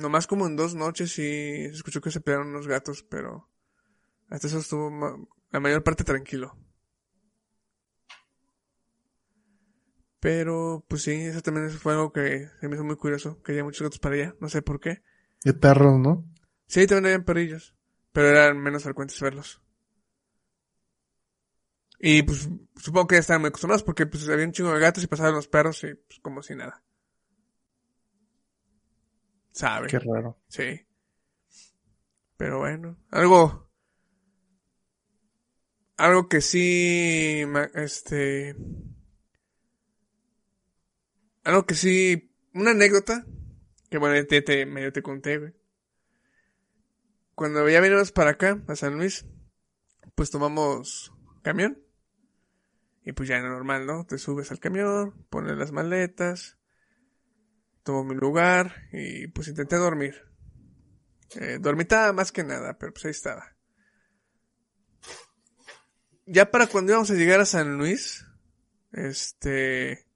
[0.00, 3.48] Nomás como en dos noches sí se escuchó que se pelearon unos gatos, pero
[4.28, 5.16] hasta eso estuvo ma-
[5.50, 6.56] la mayor parte tranquilo.
[10.20, 13.64] Pero, pues sí, eso también fue algo que se me hizo muy curioso, que había
[13.64, 15.02] muchos gatos para allá, no sé por qué.
[15.44, 16.24] Y perros, ¿no?
[16.66, 17.74] Sí, también habían perrillos,
[18.12, 19.62] pero eran menos frecuentes verlos.
[21.98, 25.02] Y pues supongo que ya estaban muy acostumbrados porque pues había un chingo de gatos
[25.02, 26.82] y pasaban los perros y pues como si nada.
[29.50, 29.88] ¿Sabe?
[29.88, 30.38] Qué raro.
[30.48, 30.86] Sí.
[32.36, 33.68] Pero bueno, algo.
[35.96, 37.42] Algo que sí.
[37.74, 38.54] Este.
[41.42, 42.32] Algo que sí.
[42.54, 43.26] Una anécdota.
[43.90, 45.52] Que bueno, te, te, medio te conté, güey.
[47.34, 49.26] Cuando ya venimos para acá, a San Luis,
[50.14, 51.82] pues tomamos camión.
[53.08, 54.04] Y pues ya normal, ¿no?
[54.04, 56.58] Te subes al camión, pones las maletas,
[57.82, 60.26] tomo mi lugar y pues intenté dormir.
[61.36, 63.56] Eh, dormitaba más que nada, pero pues ahí estaba.
[66.26, 68.26] Ya para cuando íbamos a llegar a San Luis,
[68.92, 70.06] este,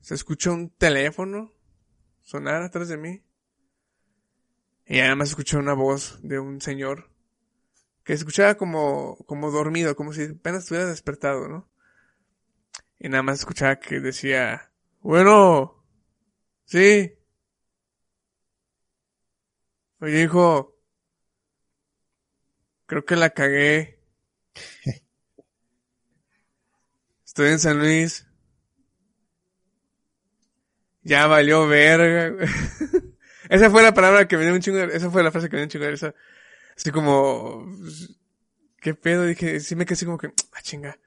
[0.00, 1.52] se escuchó un teléfono
[2.22, 3.22] sonar atrás de mí.
[4.86, 7.10] Y además escuché una voz de un señor
[8.02, 11.70] que se escuchaba como, como dormido, como si apenas estuviera despertado, ¿no?
[13.02, 14.70] Y nada más escuchaba que decía,
[15.02, 15.84] bueno,
[16.64, 17.18] sí,
[20.02, 20.76] Oye, hijo.
[22.86, 24.00] Creo que la cagué.
[27.24, 28.26] Estoy en San Luis.
[31.02, 32.36] Ya valió verga.
[33.48, 34.96] esa fue la palabra que me dio un chingo de...
[34.96, 36.14] Esa fue la frase que me dio un chingo de risa.
[36.76, 37.64] Así como...
[38.80, 39.24] ¿Qué pedo?
[39.24, 40.32] Dije, sí me quedé así como que...
[40.52, 40.98] Ah, chinga.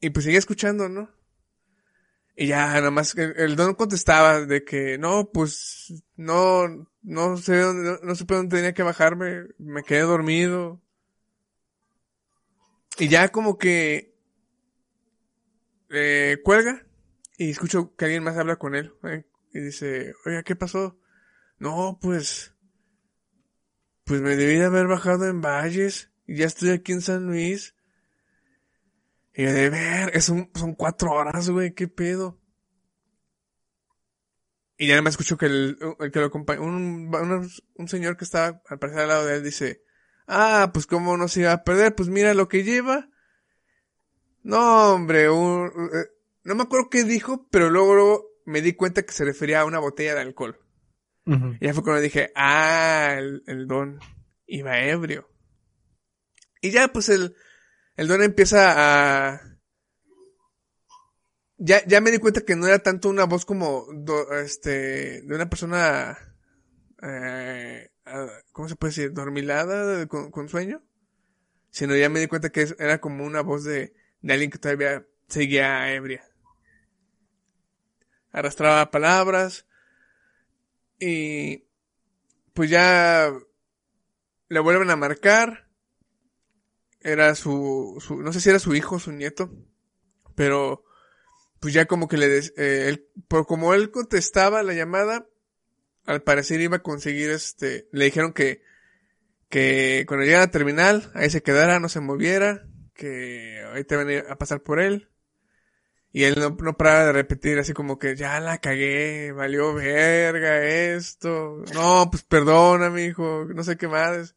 [0.00, 1.10] Y pues seguía escuchando, ¿no?
[2.40, 7.82] Y ya, nada más, el, don contestaba de que, no, pues, no, no sé dónde,
[7.82, 10.80] no, no supe dónde tenía que bajarme, me quedé dormido.
[12.96, 14.14] Y ya como que,
[15.90, 16.86] eh, cuelga,
[17.36, 19.24] y escucho que alguien más habla con él, ¿eh?
[19.52, 20.96] y dice, oiga, ¿qué pasó?
[21.58, 22.54] No, pues,
[24.04, 27.74] pues me debí de haber bajado en Valles, y ya estoy aquí en San Luis.
[29.38, 32.40] Y yo de ver, es un- son cuatro horas, güey, qué pedo.
[34.76, 38.24] Y ya me escucho que el, el que lo acompaña, un, un, un señor que
[38.24, 39.82] estaba al parecer al lado de él dice,
[40.26, 43.08] ah, pues cómo no se iba a perder, pues mira lo que lleva.
[44.42, 46.06] No, hombre, un- eh,
[46.42, 49.64] no me acuerdo qué dijo, pero luego, luego me di cuenta que se refería a
[49.66, 50.58] una botella de alcohol.
[51.60, 54.00] Y ya fue cuando dije, ah, el, el don
[54.46, 55.28] iba ebrio.
[56.60, 57.36] Y ya pues el,
[57.98, 58.74] el don empieza
[59.34, 59.58] a...
[61.56, 63.86] Ya, ya me di cuenta que no era tanto una voz como
[64.40, 66.16] este, de una persona,
[67.02, 67.90] eh,
[68.52, 69.12] ¿cómo se puede decir?
[69.12, 70.80] Dormilada, con, con sueño.
[71.70, 75.04] Sino ya me di cuenta que era como una voz de, de alguien que todavía
[75.26, 76.24] seguía ebria.
[78.30, 79.66] Arrastraba palabras.
[81.00, 81.64] Y
[82.54, 83.32] pues ya
[84.48, 85.67] le vuelven a marcar.
[87.00, 89.50] Era su, su, no sé si era su hijo su nieto,
[90.34, 90.84] pero
[91.60, 95.26] pues ya como que le, des- eh, él, por como él contestaba la llamada,
[96.06, 98.62] al parecer iba a conseguir este, le dijeron que,
[99.50, 104.36] que cuando llegara a terminal, ahí se quedara, no se moviera, que ahorita iban a
[104.38, 105.08] pasar por él.
[106.10, 110.64] Y él no, no paraba de repetir así como que ya la cagué, valió verga
[110.64, 111.62] esto.
[111.74, 114.34] No, pues perdóname, hijo, no sé qué más.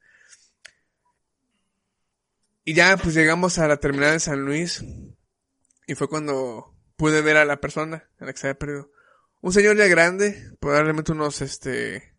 [2.63, 4.83] Y ya pues llegamos a la terminal de San Luis.
[5.87, 8.91] Y fue cuando pude ver a la persona a la que se había perdido.
[9.41, 12.15] Un señor ya grande, probablemente unos este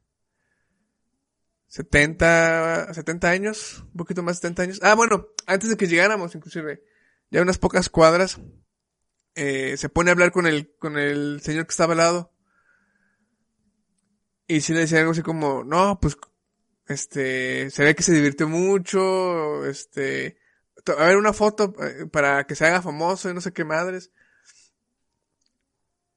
[1.73, 4.81] 70, 70 años, un poquito más de 70 años.
[4.83, 6.85] Ah, bueno, antes de que llegáramos, inclusive,
[7.31, 8.41] ya unas pocas cuadras,
[9.37, 12.33] eh, se pone a hablar con el, con el señor que estaba al lado.
[14.47, 16.19] Y sí le decía algo así como, no, pues,
[16.93, 20.39] este, se ve que se divirtió mucho, este,
[20.87, 24.11] a ver una foto eh, para que se haga famoso y no sé qué madres.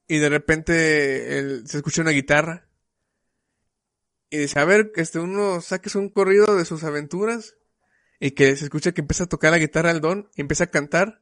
[0.08, 2.68] Y de repente se escucha una guitarra.
[4.30, 7.56] y dice, a ver, este, uno saques un corrido de sus aventuras
[8.20, 10.72] y que se escucha que empieza a tocar la guitarra al don y empieza a
[10.72, 11.22] cantar.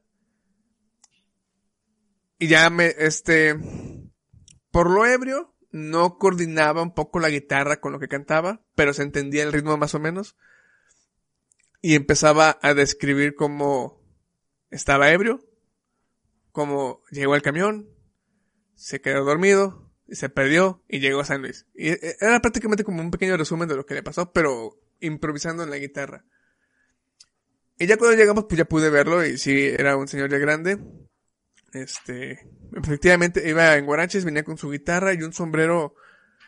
[2.38, 3.56] Y ya me, este,
[4.70, 9.02] por lo ebrio, no coordinaba un poco la guitarra con lo que cantaba, pero se
[9.02, 10.36] entendía el ritmo más o menos.
[11.80, 14.00] Y empezaba a describir cómo
[14.70, 15.44] estaba ebrio,
[16.52, 17.90] cómo llegó al camión,
[18.76, 21.66] se quedó dormido, se perdió y llegó a San Luis.
[21.74, 25.70] Eh, era prácticamente como un pequeño resumen de lo que le pasó, pero improvisando en
[25.70, 26.24] la guitarra.
[27.80, 30.78] Y ya cuando llegamos, pues ya pude verlo y sí, era un señor ya grande.
[31.74, 35.94] Este, efectivamente iba en guaraches, venía con su guitarra y un sombrero,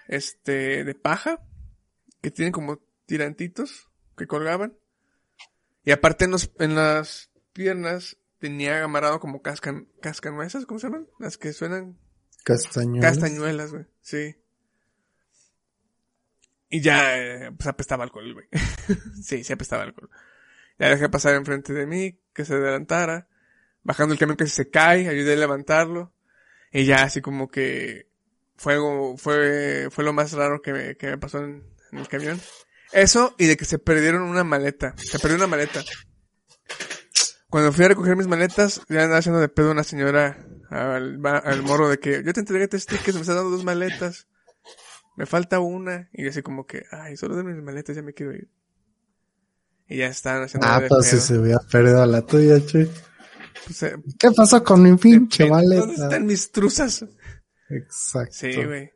[0.09, 1.43] este, de paja,
[2.23, 4.79] que tienen como tirantitos que colgaban.
[5.85, 11.09] Y aparte en, los, en las piernas tenía amarrado como cascan, cascanueces, ¿cómo se llaman?
[11.19, 11.99] Las que suenan
[12.47, 13.19] Castañuelas.
[13.19, 13.87] Castañuelas, güey.
[14.03, 14.37] Sí.
[16.69, 18.47] Y ya, eh, pues apestaba alcohol, güey.
[19.21, 20.09] sí, sí apestaba alcohol.
[20.79, 23.29] Ya dejé pasar enfrente de mí, que se adelantara.
[23.87, 26.12] Bajando el camión que se cae, ayudé a levantarlo.
[26.72, 28.09] Y ya así como que
[28.57, 28.77] fue,
[29.16, 32.40] fue, fue lo más raro que me, que me pasó en, en el camión.
[32.92, 34.94] Eso y de que se perdieron una maleta.
[34.96, 35.83] Se perdió una maleta.
[37.49, 41.62] Cuando fui a recoger mis maletas, ya andaba haciendo de pedo una señora al, al
[41.62, 44.27] morro de que yo te entregué tres tickets, me estás dando dos maletas.
[45.16, 46.11] Me falta una.
[46.12, 48.49] Y yo así como que, ay, solo de mis maletas, ya me quiero ir.
[49.88, 51.22] Y ya estaban haciendo Ah, de pues si pedo.
[51.22, 52.88] se hubiera perdido la tuya, che.
[53.64, 56.05] Pues, eh, ¿Qué pasó con mi pinche ¿Dónde maleta?
[56.05, 57.05] están mis truzas?
[57.69, 58.33] Exacto.
[58.33, 58.92] Sí, güey.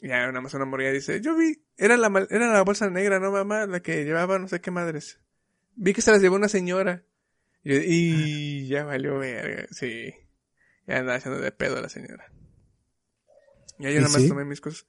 [0.00, 3.20] Ya nada más una morilla dice, yo vi, era la, mal- era la bolsa negra,
[3.20, 3.66] ¿no, mamá?
[3.66, 5.18] La que llevaba no sé qué madres.
[5.76, 7.04] Vi que se las llevó una señora.
[7.62, 10.12] Y, yo, y ya valió verga, sí.
[10.86, 12.30] Ya andaba haciendo de pedo a la señora.
[13.78, 14.28] Y ahí yo ¿Y nada más sí?
[14.28, 14.86] tomé mis cosas.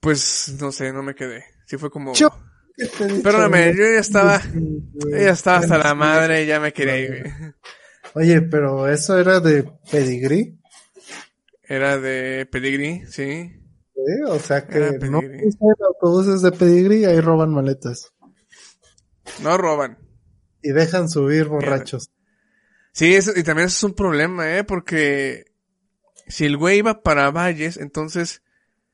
[0.00, 1.44] Pues, no sé, no me quedé.
[1.66, 2.12] Sí fue como...
[2.14, 2.30] Yo-
[2.78, 4.40] ¿Qué te he dicho, Perdóname, yo ya estaba...
[5.10, 7.26] Ya estaba hasta la madre y ya me quería ir.
[8.14, 10.58] Oye, pero eso era de pedigrí,
[11.64, 13.22] Era de pedigrí, sí.
[13.22, 14.24] ¿eh?
[14.28, 14.78] O sea que
[15.10, 18.12] no usan autobuses de pedigrí, ahí roban maletas.
[19.42, 19.98] No roban.
[20.62, 22.10] Y dejan subir borrachos.
[22.92, 24.64] Sí, eso, y también eso es un problema, ¿eh?
[24.64, 25.44] Porque
[26.26, 28.42] si el güey iba para Valles, entonces,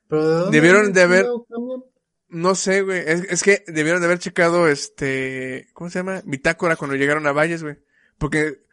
[0.09, 1.85] Pero ¿de dónde Debieron de haber- camión?
[2.29, 3.03] No sé, güey.
[3.07, 6.23] Es, es que debieron de haber checado, este, ¿cómo se llama?
[6.25, 7.79] Bitácora cuando llegaron a Valles, güey.
[8.19, 8.65] Porque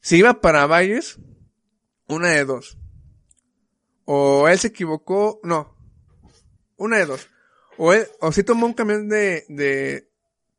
[0.00, 1.18] si iba para Valles,
[2.08, 2.78] una de dos.
[4.04, 5.76] O él se equivocó, no.
[6.76, 7.28] Una de dos.
[7.76, 10.10] O él, o sí tomó un camión de, de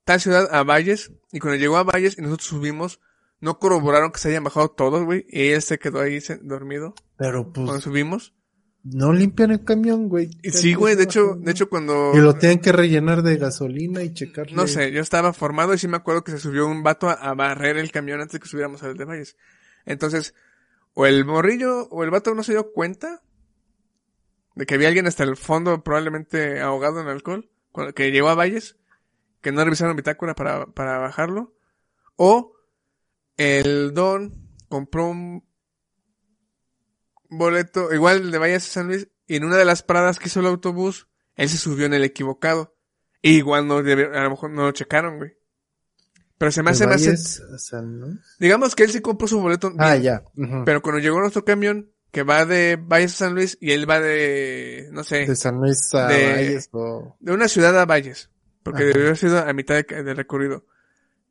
[0.04, 3.00] tal ciudad a Valles, y cuando llegó a Valles y nosotros subimos,
[3.39, 7.52] no corroboraron que se hayan bajado todos, güey, y él se quedó ahí dormido Pero
[7.52, 8.34] cuando pues subimos.
[8.84, 10.32] No limpian el camión, güey.
[10.52, 12.12] Sí, güey, de hecho, de hecho cuando...
[12.15, 14.56] Y lo tienen que rellenar de gasolina y checarle.
[14.56, 17.13] No sé, yo estaba formado y sí me acuerdo que se subió un vato a,
[17.13, 19.38] a barrer el camión antes de que subiéramos al de Valles.
[19.86, 20.34] Entonces,
[20.94, 23.22] o el morrillo o el vato no se dio cuenta
[24.56, 28.36] de que había alguien hasta el fondo probablemente ahogado en alcohol, cuando- que llegó a
[28.36, 28.78] Valles,
[29.41, 31.54] que no revisaron bitácora para, para bajarlo,
[32.15, 32.54] o
[33.38, 34.34] el don
[34.70, 35.44] compró un
[37.32, 40.41] boleto, igual de Valles a San Luis, y en una de las paradas que hizo
[40.41, 42.76] el autobús, él se subió en el equivocado.
[43.24, 45.38] Y igual no a lo mejor no lo checaron, güey.
[46.38, 47.41] Pero se me hace ¿Te más...
[48.39, 49.72] Digamos que él sí compró su boleto.
[49.78, 50.24] Ah, bien, ya.
[50.65, 54.00] Pero cuando llegó nuestro camión, que va de Valles a San Luis, y él va
[54.00, 57.15] de, no sé, De San Luis a de- Valles o...
[57.20, 58.30] de una ciudad a Valles.
[58.63, 58.88] Porque Ajá.
[58.88, 60.65] debió haber sido a mitad de- del recorrido.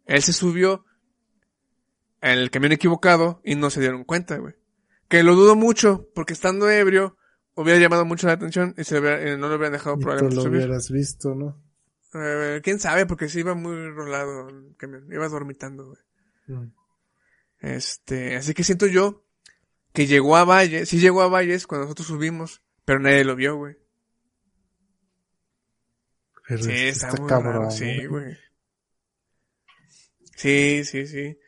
[0.07, 0.85] Él se subió
[2.21, 4.55] en el camión equivocado y no se dieron cuenta, güey.
[5.11, 7.19] Que lo dudo mucho, porque estando ebrio,
[7.55, 9.99] hubiera llamado mucho la atención y se le hubiera- eh, no lo hubieran dejado Y
[9.99, 10.57] tú probablemente lo subir.
[10.59, 11.63] hubieras visto, ¿no?
[12.15, 16.01] Eh, quién sabe, porque sí iba muy rolado el camión, iba dormitando, güey.
[16.47, 16.73] Mm.
[17.59, 19.25] Este, así que siento yo
[19.93, 23.57] que llegó a Valles, sí llegó a Valles cuando nosotros subimos, pero nadie lo vio,
[23.57, 23.77] güey.
[26.49, 28.37] Pero Sí, es- está, muy raro, sí, güey.
[30.37, 31.39] Sí, sí, sí.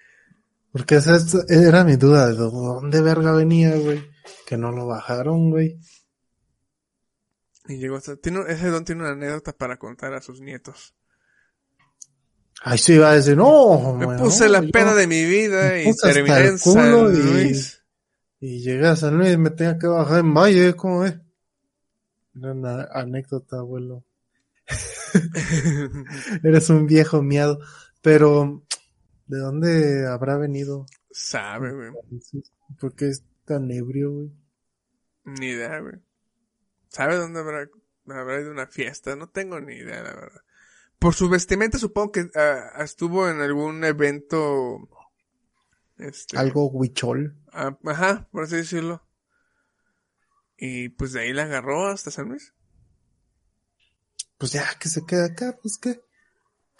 [0.72, 4.02] Porque esa es- era mi duda, ¿de dónde verga venía, güey?
[4.46, 5.78] Que no lo bajaron, güey.
[7.68, 10.94] Y llegó hasta, tiene, ese don tiene una anécdota para contar a sus nietos.
[12.64, 15.92] Ahí sí iba a decir, no, Me puse la yo- pena de mi vida y
[15.96, 17.82] terminé en San y- Luis.
[18.40, 21.14] Y llegué a San Luis y me tenía que bajar en Valle, ¿cómo es?
[22.34, 24.04] Era una anécdota, abuelo.
[26.42, 27.58] Eres un viejo miado.
[28.00, 28.64] Pero,
[29.32, 30.84] ¿de dónde habrá venido?
[31.10, 31.90] Sabe, güey.
[32.78, 34.32] ¿Por qué es tan ebrio, güey?
[35.24, 35.94] Ni idea, güey.
[36.88, 37.66] ¿Sabe dónde habrá
[38.06, 40.42] habrá ido una fiesta, no tengo ni idea, la verdad.
[40.98, 44.88] Por su vestimenta supongo que ah, estuvo en algún evento,
[45.98, 47.36] este, Algo huichol.
[47.52, 49.06] ah, ajá, por así decirlo.
[50.56, 52.54] Y pues de ahí la agarró hasta San Luis.
[54.38, 56.02] Pues ya que se queda acá, pues qué.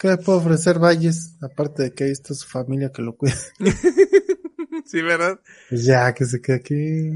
[0.03, 1.37] ¿Qué le puedo ofrecer Valles?
[1.41, 3.37] Aparte de que ahí está su familia que lo cuida.
[4.85, 5.39] sí, ¿verdad?
[5.69, 7.09] Pues ya que se quede aquí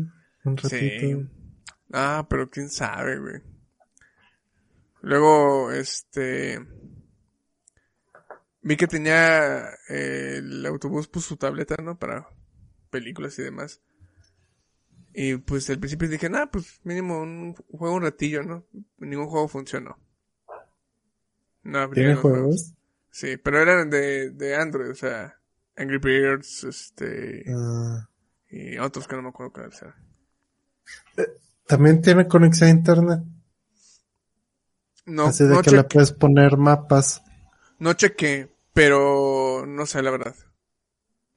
[0.46, 0.70] un ratito.
[0.70, 1.30] Sí.
[1.92, 3.42] Ah, pero quién sabe, güey.
[5.02, 6.66] Luego, este...
[8.62, 12.00] Vi que tenía eh, el autobús, pues su tableta, ¿no?
[12.00, 12.30] Para
[12.90, 13.82] películas y demás.
[15.14, 18.66] Y pues al principio dije, nah, pues mínimo un juego un ratillo, ¿no?
[18.98, 20.00] Ningún juego funcionó.
[21.64, 22.77] No ¿Tiene juegos?
[23.20, 25.36] Sí, pero eran de, de Android, o sea,
[25.76, 28.08] Angry Birds, este, Ah,
[28.48, 29.96] y otros que no me acuerdo cuáles eran.
[31.66, 33.20] También tiene conexión a internet.
[35.08, 37.24] No, así de no, que le cheque- puedes poner mapas.
[37.80, 40.36] no chequé, pero no sé la verdad.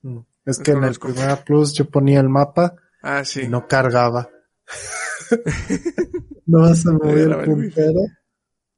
[0.02, 0.18] Mm.
[0.44, 0.98] Es que en el.
[0.98, 3.42] Primera Plus yo ponía el mapa Ah, sí.
[3.44, 4.28] y no cargaba.
[6.46, 8.00] no vas a mover el puntero.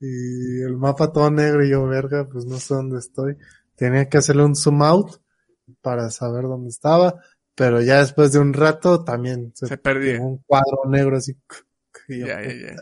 [0.04, 3.36] Y el mapa todo negro y yo, verga, pues no sé dónde estoy.
[3.76, 5.22] Tenía que hacerle un zoom out
[5.80, 7.22] para saber dónde estaba.
[7.54, 11.34] Pero ya después de un rato también se, pegó un cuadro negro así.
[12.08, 12.76] yo, Ya, ya, ya.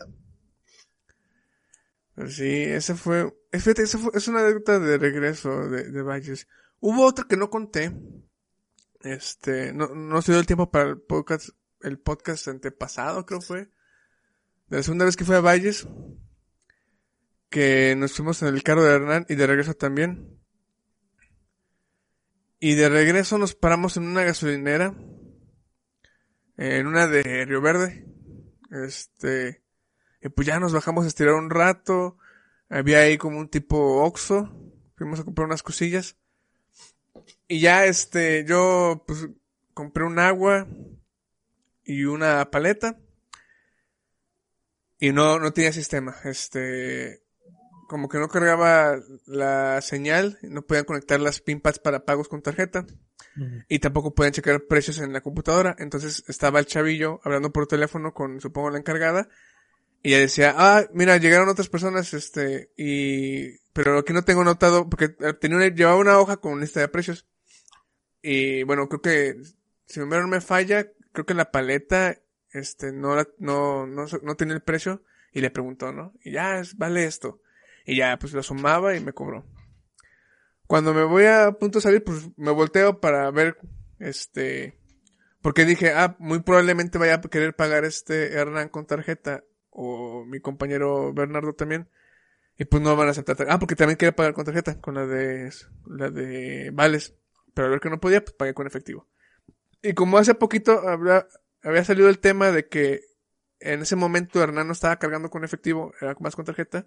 [2.15, 6.49] Pero sí, ese fue, es- fíjate, fue, es una anécdota de regreso de, de Valles.
[6.81, 7.93] Hubo otra que no conté.
[9.03, 11.51] Este, no, no se dio el tiempo para el podcast,
[11.83, 13.71] el podcast antepasado, creo fue.
[14.69, 15.87] De la segunda vez que fui a Valles.
[17.51, 20.41] Que nos fuimos en el carro de Hernán y de regreso también.
[22.61, 24.95] Y de regreso nos paramos en una gasolinera.
[26.57, 28.07] En una de Río Verde.
[28.71, 29.63] Este,
[30.23, 32.19] y pues ya nos bajamos a estirar un rato.
[32.69, 34.49] Había ahí como un tipo Oxxo.
[34.97, 36.17] Fuimos a comprar unas cosillas.
[37.49, 39.29] Y ya este, yo pues
[39.75, 40.69] compré un agua
[41.83, 43.01] y una paleta.
[44.99, 46.15] Y no, no tenía sistema.
[46.25, 47.23] Este,
[47.91, 50.39] como que no cargaba la señal.
[50.43, 52.87] No podían conectar las pinpads para pagos con tarjeta.
[53.69, 55.75] Y tampoco podían checar precios en la computadora.
[55.77, 59.29] Entonces estaba el chavillo hablando por teléfono con, supongo, la encargada.
[60.05, 64.89] Y ella decía, ah, mira, llegaron otras personas, este, y, pero aquí no tengo notado,
[64.89, 67.27] porque eh, tenía una, llevaba una hoja con lista de precios.
[68.23, 69.43] Y bueno, creo que,
[69.87, 72.19] si mi memoria no me falla, creo que la paleta,
[72.53, 75.03] este, no la, no, no, no tenía el precio.
[75.33, 76.15] Y le preguntó, ¿no?
[76.23, 77.41] Y ya, vale esto.
[77.91, 79.45] Y ya, pues lo sumaba y me cobró.
[80.69, 83.57] Cuando me voy a punto de salir, pues me volteo para ver,
[83.99, 84.79] este,
[85.43, 90.39] porque dije, ah, muy probablemente vaya a querer pagar este Hernán con tarjeta, o mi
[90.39, 91.89] compañero Bernardo también,
[92.57, 93.37] y pues no van a aceptar.
[93.49, 95.51] Ah, porque también quiere pagar con tarjeta, con la de,
[95.87, 97.17] la de Vales.
[97.55, 99.09] Pero a ver que no podía, pues pagué con efectivo.
[99.83, 101.27] Y como hace poquito había,
[101.65, 103.01] había salido el tema de que
[103.59, 106.87] en ese momento Hernán no estaba cargando con efectivo, era más con tarjeta,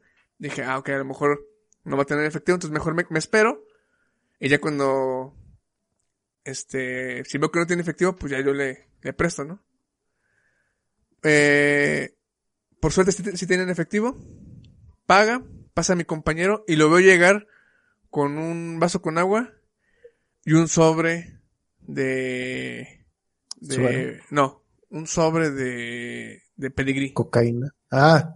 [0.50, 1.48] dije, ah, ok, a lo mejor
[1.84, 3.66] no va a tener efectivo, entonces mejor me, me espero.
[4.40, 5.36] Y ya cuando,
[6.44, 9.64] este, si veo que no tiene efectivo, pues ya yo le, le presto, ¿no?
[11.24, 12.16] Eh,
[12.80, 14.18] por suerte si, si tienen efectivo,
[15.06, 17.48] paga, pasa a mi compañero y lo veo llegar
[18.10, 19.54] con un vaso con agua
[20.44, 21.40] y un sobre
[21.80, 23.06] de,
[23.62, 24.24] de, Suero.
[24.30, 27.14] no, un sobre de, de pedigrí.
[27.14, 27.74] Cocaína.
[27.90, 28.36] Ah,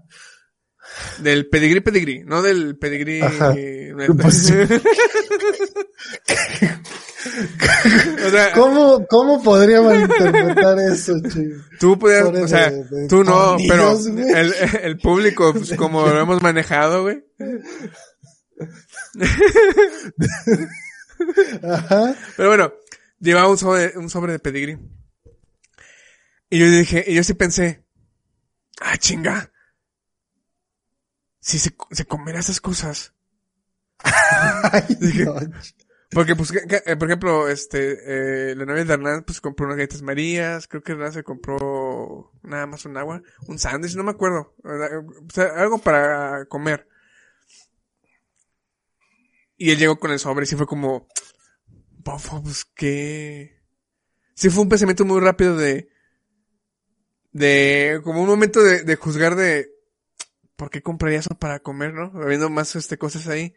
[1.20, 3.22] Del pedigrí pedigrí, no del pedigrí.
[4.22, 4.54] Pues sí.
[8.26, 11.56] o sea, ¿cómo, cómo podría malinterpretar eso, chico?
[11.80, 13.98] tú podías, o sea, de- de tú no, pero
[14.36, 17.24] el, el público, pues, como lo hemos manejado, güey.
[21.64, 22.16] Ajá.
[22.36, 22.74] Pero bueno,
[23.20, 24.78] llevaba un sobre, un sobre de pedigrí.
[26.50, 27.84] Y yo dije, y yo sí pensé,
[28.80, 29.52] ah, chinga.
[31.48, 33.14] Si se, se comerá esas cosas.
[34.04, 35.36] Ay, Dije- no,
[36.12, 36.52] Porque, pues,
[37.00, 40.92] por ejemplo, este, eh, la novia de Hernán, pues, compró unas galletas marías, creo que
[40.92, 45.78] Hernán se compró nada más un agua, un sándwich, no me acuerdo, o sea, algo
[45.78, 46.86] para comer.
[49.58, 51.08] Y él llegó con el sobre y sí fue como,
[52.04, 53.62] pues, qué...
[54.36, 55.90] Sí fue un pensamiento muy rápido de,
[57.32, 59.70] de, como un momento de, de juzgar de,
[60.58, 62.12] ¿por qué compraría eso para comer, no?
[62.22, 63.54] Habiendo más, este, cosas ahí.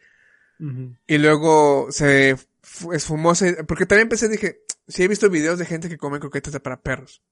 [1.07, 5.65] Y luego se fu- esfumó, se- porque también pensé, dije, sí he visto videos de
[5.65, 7.23] gente que come croquetas de para perros.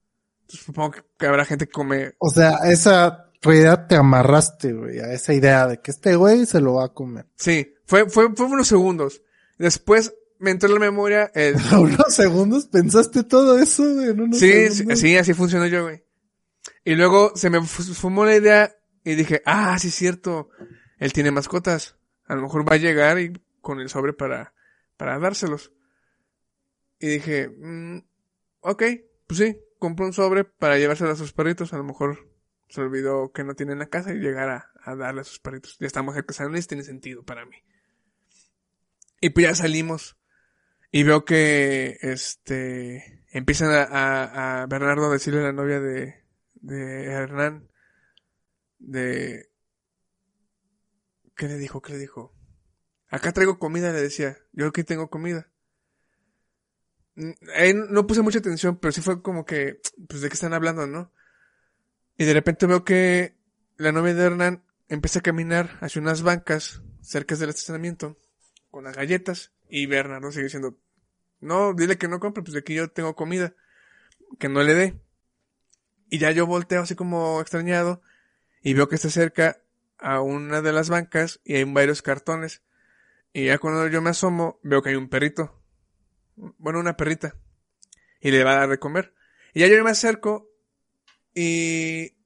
[0.41, 4.99] Entonces, supongo que, que habrá gente que come, O sea, esa realidad te amarraste, güey,
[5.01, 7.27] a esa idea de que este güey se lo va a comer.
[7.37, 9.21] Sí, fue, fue, fue unos segundos.
[9.59, 11.55] Después me entró en la memoria el...
[11.79, 15.01] Unos segundos pensaste todo eso, güey, en unos Sí, sí, segundos.
[15.01, 16.03] sí, así funcionó yo, güey.
[16.85, 20.51] Y luego se me fu- fumó la idea y dije, ah, sí es cierto,
[20.99, 21.96] él tiene mascotas.
[22.26, 24.55] A lo mejor va a llegar y con el sobre para,
[24.96, 25.72] para dárselos.
[26.99, 27.99] Y dije, mm,
[28.61, 28.82] ok,
[29.26, 31.72] pues sí, compró un sobre para llevárselo a sus perritos.
[31.72, 32.28] A lo mejor
[32.68, 34.49] se olvidó que no tiene en la casa y llegar
[34.84, 35.76] a, darle a sus perritos.
[35.78, 37.57] Ya estamos cerca, no tiene sentido para mí.
[39.20, 40.16] Y pues ya salimos.
[40.90, 46.24] Y veo que, este, empiezan a, a, a Bernardo a decirle a la novia de,
[46.55, 47.68] de Hernán,
[48.79, 49.51] de,
[51.37, 51.83] ¿qué le dijo?
[51.83, 52.35] ¿Qué le dijo?
[53.09, 54.37] Acá traigo comida, le decía.
[54.53, 55.51] Yo aquí tengo comida.
[57.57, 60.87] Ahí no puse mucha atención, pero sí fue como que, pues, ¿de qué están hablando,
[60.87, 61.12] no?
[62.16, 63.37] Y de repente veo que
[63.76, 68.18] la novia de Hernán empieza a caminar hacia unas bancas cerca del estacionamiento
[68.70, 70.79] con las galletas y Bernardo sigue diciendo,
[71.41, 73.55] no, dile que no compre, pues de aquí yo tengo comida,
[74.39, 75.01] que no le dé.
[76.11, 78.03] Y ya yo volteo así como extrañado
[78.63, 79.63] y veo que está cerca
[79.99, 82.63] a una de las bancas y hay varios cartones.
[83.33, 85.63] Y ya cuando yo me asomo, veo que hay un perrito.
[86.37, 87.37] Bueno, una perrita.
[88.21, 89.15] Y le va a dar de comer.
[89.55, 90.51] Y ya yo me acerco
[91.35, 92.17] y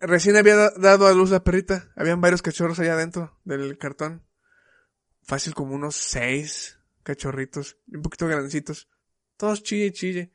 [0.00, 1.92] recién había da- dado a luz la perrita.
[1.96, 4.24] Habían varios cachorros allá adentro del cartón.
[5.22, 8.88] Fácil como unos seis cachorritos, un poquito grandecitos.
[9.36, 10.32] Todos chille chille.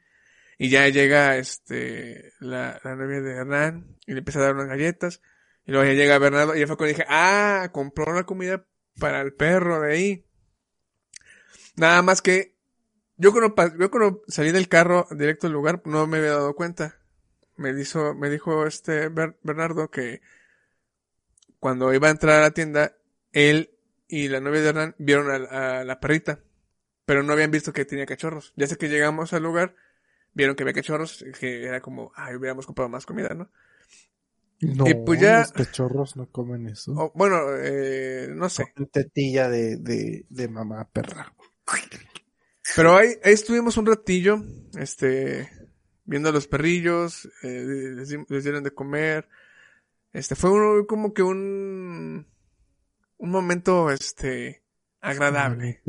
[0.64, 4.68] Y ya llega este la, la novia de Hernán y le empieza a dar unas
[4.68, 5.20] galletas.
[5.66, 8.64] Y luego ya llega Bernardo y ya fue cuando dije, ah, compró la comida
[8.99, 10.26] para el perro de ahí.
[11.78, 12.55] Nada más que
[13.18, 16.99] yo cuando, yo cuando salí del carro directo al lugar no me había dado cuenta.
[17.57, 20.22] Me dijo, me dijo este Ber- Bernardo que
[21.59, 22.95] cuando iba a entrar a la tienda,
[23.32, 23.72] él
[24.07, 26.39] y la novia de Hernán vieron a la perrita,
[27.05, 28.53] pero no habían visto que tenía cachorros.
[28.57, 29.76] Ya sé que llegamos al lugar,
[30.34, 33.49] vieron que había cachorros, que era como, ay, hubiéramos comprado más comida, ¿no?
[34.61, 37.11] No, Y pues ya- los cachorros no comen eso.
[37.15, 38.71] Bueno, eh, no sé.
[38.75, 41.34] Comen tetilla de, de, de mamá perra.
[42.75, 44.43] Pero ahí, ahí estuvimos un ratillo,
[44.77, 45.49] este,
[46.05, 47.65] viendo a los perrillos, eh,
[47.95, 49.27] les, di- les dieron de comer.
[50.13, 52.27] Este, fue un- como que un,
[53.17, 54.63] un momento, este,
[55.01, 55.82] agradable.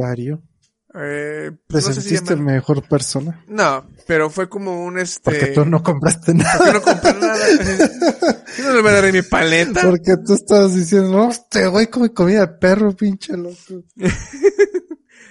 [0.94, 3.42] Eh, ¿Te no sé si sentiste mejor persona?
[3.48, 5.22] No, pero fue como un, este...
[5.22, 6.58] Porque tú no compraste nada.
[6.58, 7.46] ¿Por qué no compré nada?
[8.58, 9.80] Yo no le voy a dar mi paleta.
[9.82, 13.84] Porque tú estabas diciendo, no, este güey come comida de perro, pinche loco.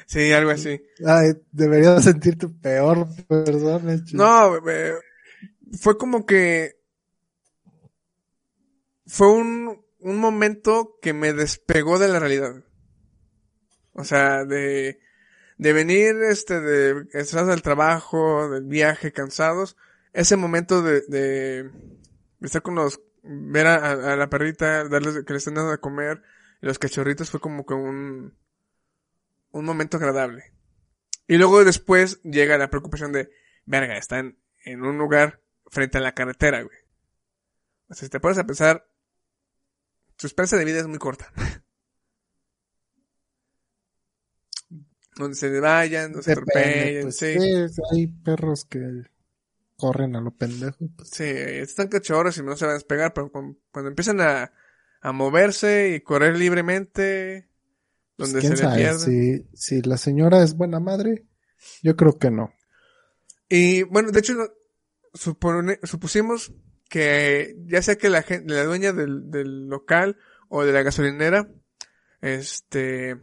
[0.08, 0.78] Sí, algo así.
[1.06, 4.04] Ay, deberías sentirte peor persona.
[4.04, 4.22] chico.
[4.22, 4.96] No, eh,
[5.80, 6.82] fue como que
[9.06, 12.62] fue un, un momento que me despegó de la realidad.
[13.94, 15.00] O sea, de,
[15.62, 19.78] de venir, este, de estresados del trabajo, del viaje, cansados.
[20.12, 21.70] Ese momento de, de,
[22.42, 26.24] estar con los, ver a, la perrita, darles, que le están dando de comer,
[26.62, 28.36] los cachorritos fue como que un,
[29.52, 30.52] un momento agradable.
[31.28, 33.30] Y luego después llega la preocupación de,
[33.68, 36.78] verga, están en un lugar frente a la carretera, güey.
[37.88, 38.88] O sea, si te pones a pensar,
[40.18, 41.32] su esperanza de vida es muy corta.
[45.22, 47.34] Donde se vayan, no se atropellen, pues, sí.
[47.40, 49.04] sí, hay perros que
[49.78, 50.78] corren a lo pendejo.
[50.96, 51.10] pues.
[51.10, 54.52] Sí, están cachorros y no se van a despegar, pero cuando empiezan a,
[55.02, 57.48] a moverse y correr libremente,
[58.16, 59.00] Pues, donde quién se sabe, pierden.
[59.00, 61.26] si, si la señora es buena madre,
[61.82, 62.54] yo creo que no.
[63.50, 64.34] Y bueno, de hecho,
[65.14, 66.54] supone- supusimos
[66.90, 70.18] que ya sea que la gente, la dueña del, del local
[70.50, 71.50] o de la gasolinera,
[72.22, 73.18] este,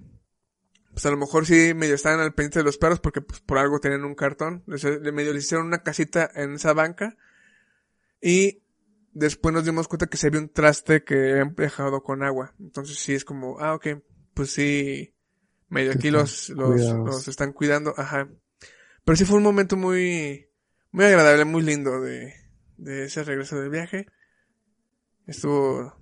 [0.92, 3.58] pues a lo mejor sí medio estaban al pendiente de los perros porque pues por
[3.58, 7.16] algo tenían un cartón, le medio les hicieron una casita en esa banca
[8.20, 8.62] y
[9.12, 12.54] después nos dimos cuenta que se había un traste que habían dejado con agua.
[12.58, 13.86] Entonces sí es como, ah, ok,
[14.34, 15.14] pues sí,
[15.68, 18.28] medio aquí los, los, los están cuidando, ajá.
[19.04, 20.48] Pero sí fue un momento muy,
[20.90, 22.34] muy agradable, muy lindo de,
[22.76, 24.06] de ese regreso del viaje.
[25.26, 25.94] Estuvo,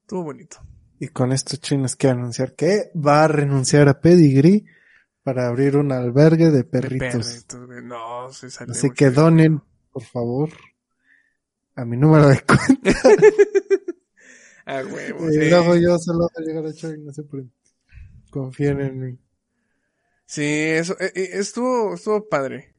[0.00, 0.58] estuvo bonito.
[1.00, 4.64] Y con esto Chinos quiere anunciar que va a renunciar a Pedigree
[5.22, 7.46] para abrir un albergue de De perritos.
[7.84, 10.50] No, se Así que donen, por favor,
[11.76, 12.90] a mi número de cuenta.
[14.70, 15.48] Ah, huevo, Y sí.
[15.48, 17.48] luego yo se lo voy a llegar a no sé por qué.
[18.30, 19.18] Confíen en mí.
[20.26, 22.74] Sí, eso, eh, eh, estuvo, estuvo padre.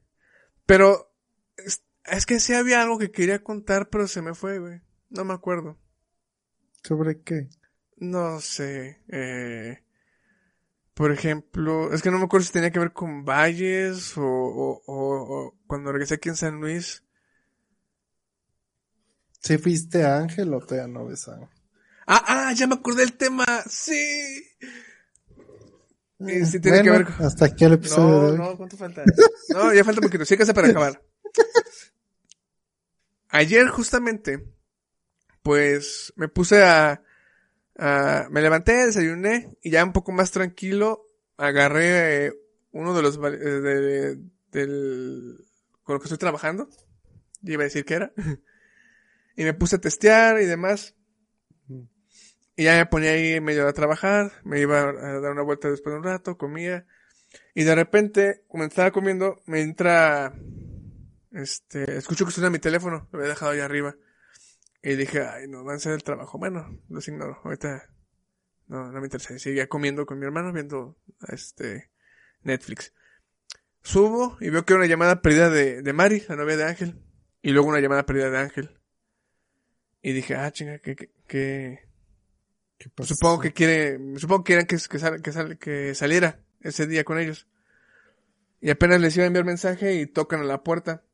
[0.66, 1.12] Pero,
[1.56, 4.80] es, es que sí había algo que quería contar, pero se me fue, güey.
[5.08, 5.78] No me acuerdo.
[6.84, 7.48] ¿Sobre qué?
[8.00, 8.98] No sé.
[9.08, 9.82] Eh,
[10.94, 14.82] por ejemplo, es que no me acuerdo si tenía que ver con Valles o, o,
[14.86, 17.04] o- o cuando regresé aquí en San Luis.
[19.40, 21.48] ¿Si fuiste Ángel o todavía no ves a Ángel?
[22.06, 23.44] Ah, ah, ya me acordé del tema.
[23.68, 24.42] Sí.
[26.26, 29.04] Eh, sí tiene que ver con- Hasta aquí el episodio de No, no, ¿cuánto falta?
[29.50, 30.24] No, ya falta poquito.
[30.24, 31.02] Sí, casi para acabar.
[33.28, 34.44] Ayer, justamente,
[35.42, 37.02] pues, me puse a,
[37.80, 41.06] a- me levanté, desayuné, y ya un poco más tranquilo,
[41.36, 42.32] agarré eh,
[42.72, 44.18] uno de los, eh, de-
[44.52, 45.44] del,
[45.82, 46.68] con lo que estoy trabajando.
[47.42, 48.12] Ya iba a decir que era.
[49.36, 50.94] y me puse a testear y demás.
[52.56, 55.94] Y ya me ponía ahí medio a trabajar, me iba a dar una vuelta después
[55.94, 56.86] de un rato, comía.
[57.54, 60.34] Y de repente, como estaba comiendo, me entra,
[61.32, 63.96] este, escucho que suena mi teléfono, lo había dejado allá arriba.
[64.82, 66.38] Y dije, ay, no, van a hacer el trabajo.
[66.38, 67.90] Bueno, los ignoro, ahorita,
[68.66, 69.34] no, no me interesa.
[69.34, 70.96] Y seguía comiendo con mi hermano, viendo,
[71.28, 71.90] este,
[72.42, 72.94] Netflix.
[73.82, 77.02] Subo y veo que una llamada perdida de, de Mari, la novia de Ángel.
[77.42, 78.78] Y luego una llamada perdida de Ángel.
[80.02, 81.90] Y dije, ah, chinga, que, que, que,
[82.78, 82.90] ¿Qué?
[83.04, 87.04] Supongo que quiere, supongo que querían que, que, sal- que, sal- que saliera ese día
[87.04, 87.46] con ellos.
[88.62, 91.04] Y apenas les iba a enviar mensaje y tocan a la puerta.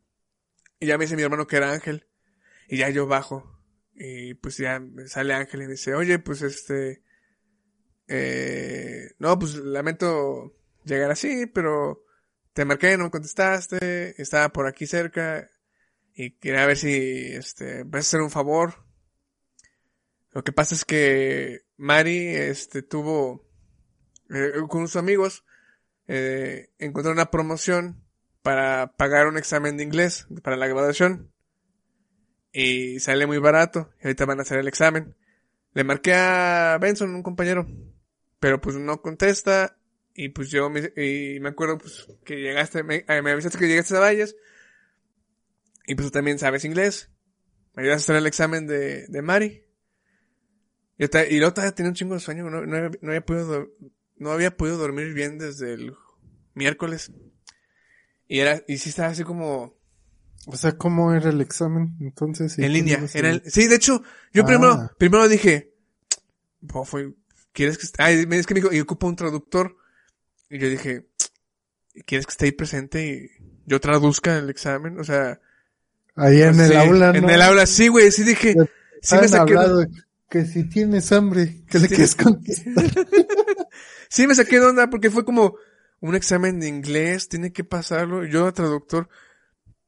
[0.78, 2.06] Y ya me dice mi hermano que era Ángel.
[2.68, 3.55] Y ya yo bajo.
[3.96, 7.02] Y pues ya sale Ángel y dice, oye, pues este,
[8.08, 12.04] eh, no, pues lamento llegar así, pero
[12.52, 15.50] te marqué, no me contestaste, estaba por aquí cerca
[16.14, 18.84] y quería ver si, este, puedes hacer un favor.
[20.32, 23.48] Lo que pasa es que Mari, este, tuvo,
[24.30, 25.44] eh, con sus amigos,
[26.06, 28.04] eh, encontró una promoción
[28.42, 31.32] para pagar un examen de inglés para la graduación.
[32.58, 33.90] Y sale muy barato.
[34.00, 35.14] Y ahorita van a hacer el examen.
[35.74, 37.66] Le marqué a Benson, un compañero.
[38.40, 39.76] Pero pues no contesta.
[40.14, 43.94] Y pues yo me, y me acuerdo pues que llegaste, me, eh, avisaste que llegaste
[43.94, 44.36] a Valles.
[45.86, 47.10] Y pues también sabes inglés.
[47.74, 49.66] Me ayudas a hacer el examen de, de Mari.
[50.96, 52.48] Y, ta- y todavía tenía un chingo de sueño.
[52.48, 53.68] No, no, no había podido,
[54.16, 55.92] no había podido dormir bien desde el
[56.54, 57.12] miércoles.
[58.26, 59.75] Y era, y sí estaba así como
[60.46, 61.96] O sea, ¿cómo era el examen?
[62.00, 63.04] Entonces, sí, en línea.
[63.14, 64.46] Era el- sí, de hecho, yo Ah.
[64.46, 65.74] primero, primero dije,
[66.60, 67.12] "Bo, fue,
[67.52, 69.76] ¿quieres que me- es que me dijo, y ocupa un traductor.
[70.48, 71.06] Y yo dije,
[72.06, 73.30] ¿quieres que esté ahí presente y
[73.66, 74.98] yo traduzca el examen?
[75.00, 75.40] O sea,
[76.14, 77.18] Ahí en pues, el sí, aula, ¿no?
[77.18, 78.54] En el aula, sí, güey, sí dije,
[79.02, 79.84] sí me saqué, hablado
[80.30, 81.94] que si tienes hambre, que le Sí.
[81.94, 82.74] quieres contestar.
[84.08, 85.56] sí me saqué de onda porque fue como
[86.00, 88.24] un examen de inglés, tiene que pasarlo.
[88.24, 89.08] Yo, traductor,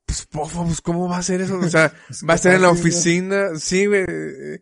[0.08, 1.58] pues, pofa, pues, ¿cómo va a ser eso?
[1.58, 1.92] O sea,
[2.28, 4.04] va a estar en la oficina, sí, güey.
[4.08, 4.60] eh,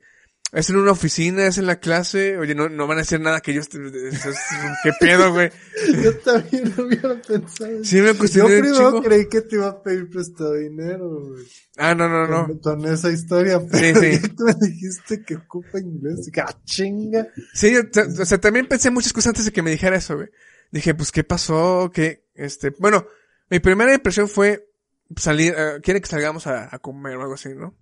[0.52, 2.36] Es en una oficina, es en la clase.
[2.38, 3.68] Oye, no, no van a hacer nada que ellos...
[3.72, 4.38] eso es-
[4.82, 5.50] ¿Qué pedo, güey?
[6.02, 7.84] Yo también lo hubiera pensado.
[7.84, 11.44] Sí me Yo cuestioné un primero creí que te iba a pedir prestado dinero, güey.
[11.76, 12.46] Ah, no, no, no.
[12.46, 14.18] Con, con esa historia, pero sí.
[14.20, 16.28] ya tú me dijiste que ocupa inglés.
[16.42, 17.28] Ah, chinga.
[17.54, 17.80] Sí, yo,
[18.20, 20.28] o sea, también pensé muchas cosas antes de que me dijera eso, güey.
[20.72, 21.90] Dije, pues, ¿qué pasó?
[21.94, 23.06] ¿Qué, este, bueno,
[23.50, 24.65] mi primera impresión fue
[25.16, 27.76] salir, eh, quiere que salgamos a, a comer o algo así, ¿no?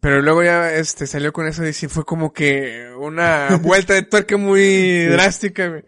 [0.00, 4.02] Pero luego ya, este, salió con eso y sí fue como que una vuelta de
[4.02, 5.84] tuerca muy drástica, güey.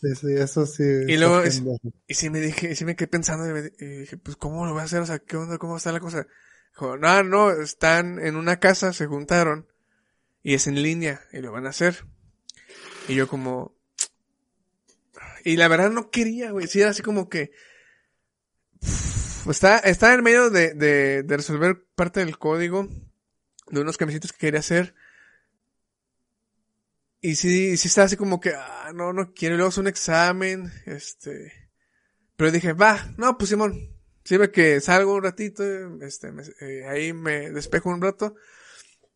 [0.00, 0.84] Sí, sí, eso sí.
[1.08, 1.62] Y luego es-.
[2.06, 4.64] Y sí me dije, y sí me quedé pensando y, me- y dije, pues, ¿cómo
[4.64, 5.00] lo voy a hacer?
[5.00, 5.58] O sea, ¿qué onda?
[5.58, 6.26] ¿Cómo está la cosa?
[6.72, 9.66] Dijo, no, no, están en una casa, se juntaron
[10.42, 12.06] y es en línea y lo van a hacer.
[13.08, 13.74] Y yo como,
[15.44, 17.50] y la verdad no quería, güey, sí era así como que,
[19.50, 22.88] está, está en medio de, de, de resolver parte del código
[23.70, 24.94] de unos camisitos que quería hacer.
[27.22, 30.72] Y sí, sí estaba así como que, ah, no, no quiero, luego es un examen,
[30.86, 31.52] este,
[32.36, 35.62] pero dije, va, no, pues Simón, sirve que salgo un ratito,
[36.02, 38.36] este, me- eh, ahí me despejo un rato,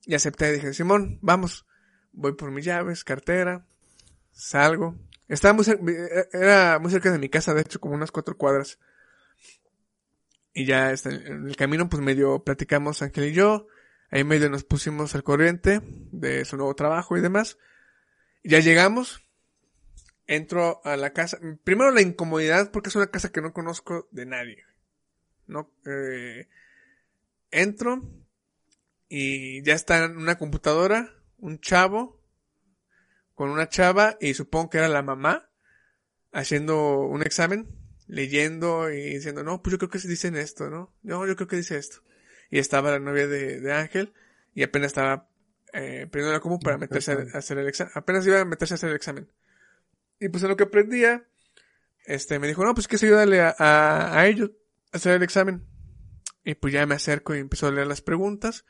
[0.05, 1.67] y acepté, dije, Simón, vamos,
[2.13, 3.67] voy por mis llaves, cartera,
[4.33, 4.95] salgo,
[5.27, 5.83] estaba muy cerca,
[6.35, 8.79] era muy cerca de mi casa, de hecho, como unas cuatro cuadras,
[10.55, 13.67] y ya, este, en el camino, pues medio platicamos Ángel y yo,
[14.11, 15.81] ahí medio nos pusimos al corriente
[16.13, 17.59] de su nuevo trabajo y demás,
[18.45, 19.23] ya llegamos,
[20.27, 21.39] entro a la casa.
[21.65, 24.65] Primero la incomodidad porque es una casa que no conozco de nadie.
[25.47, 26.49] No, eh,
[27.51, 28.09] entro
[29.09, 32.21] y ya está en una computadora un chavo
[33.35, 35.51] con una chava y supongo que era la mamá
[36.33, 37.69] haciendo un examen,
[38.07, 40.95] leyendo y diciendo, no, pues yo creo que se dicen esto, ¿no?
[41.03, 41.99] No, yo creo que dice esto.
[42.51, 44.13] Y estaba la novia de, de Ángel
[44.55, 45.29] y apenas estaba
[45.73, 47.93] eh, prendiendo la compu para meterse a, hacer el examen.
[47.97, 49.29] Apenas iba a meterse a hacer el examen.
[50.21, 51.25] Y pues en lo que aprendía,
[52.07, 54.51] este, me dijo, no, pues que se ayúdale a, a, a ellos
[54.93, 55.65] a hacer el examen.
[56.45, 58.65] Y pues ya me acerco y empiezo a leer las preguntas.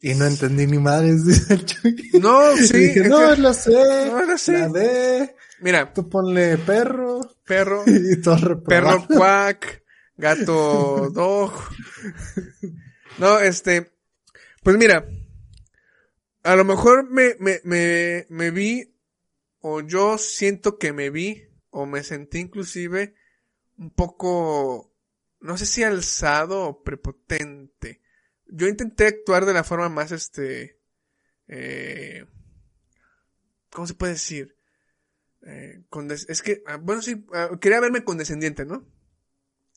[0.00, 2.10] Y no entendí ni madres, dice el Chuy.
[2.20, 2.78] No, sí.
[2.78, 4.06] Dije, no, que- la sé.
[4.10, 4.52] no, la sé.
[4.58, 5.36] La D.
[5.60, 7.20] Mira, Tú ponle perro.
[7.44, 9.82] perro, Y todo perro quack,
[10.16, 11.52] gato dog.
[13.18, 13.90] No, este,
[14.62, 15.06] pues mira,
[16.42, 18.94] a lo mejor me, me, me, me vi,
[19.60, 23.14] o yo siento que me vi, o me sentí inclusive
[23.76, 24.94] un poco,
[25.40, 28.00] no sé si alzado o prepotente.
[28.46, 30.78] Yo intenté actuar de la forma más, este,
[31.48, 32.24] eh,
[33.70, 34.56] ¿cómo se puede decir?
[35.42, 35.82] Eh,
[36.28, 38.86] es que, ah, bueno, sí, ah, quería verme condescendiente, ¿no?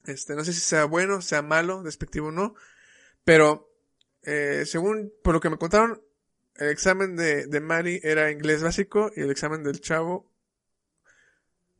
[0.06, 2.56] Este, no sé si sea bueno, sea malo, despectivo o no,
[3.24, 3.72] pero,
[4.24, 6.02] eh, según, por lo que me contaron,
[6.56, 10.30] el examen de, de Mari era inglés básico y el examen del chavo,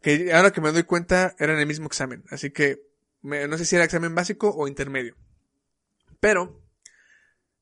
[0.02, 2.88] que ahora que me doy cuenta, eran el mismo examen, así que,
[3.22, 5.16] no sé si era examen básico o intermedio.
[6.20, 6.62] Pero,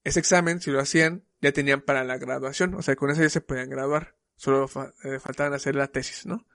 [0.03, 3.29] ese examen, si lo hacían, ya tenían para la graduación, o sea, con eso ya
[3.29, 4.15] se podían graduar.
[4.41, 6.47] Solo fa- eh, faltaban hacer la tesis, ¿no?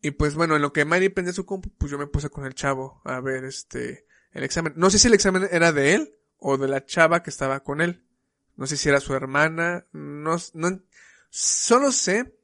[0.00, 2.46] Y pues bueno, en lo que Mari prendía su compu, pues yo me puse con
[2.46, 4.72] el chavo a ver este, el examen.
[4.76, 7.82] No sé si el examen era de él o de la chava que estaba con
[7.82, 8.02] él.
[8.56, 10.80] No sé si era su hermana, no, no,
[11.28, 12.34] solo sé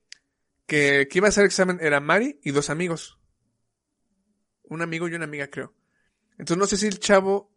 [0.66, 3.18] que, que iba a hacer el examen era Mari y dos amigos.
[4.64, 5.72] Un amigo y una amiga, creo.
[6.32, 7.50] Entonces no sé si el chavo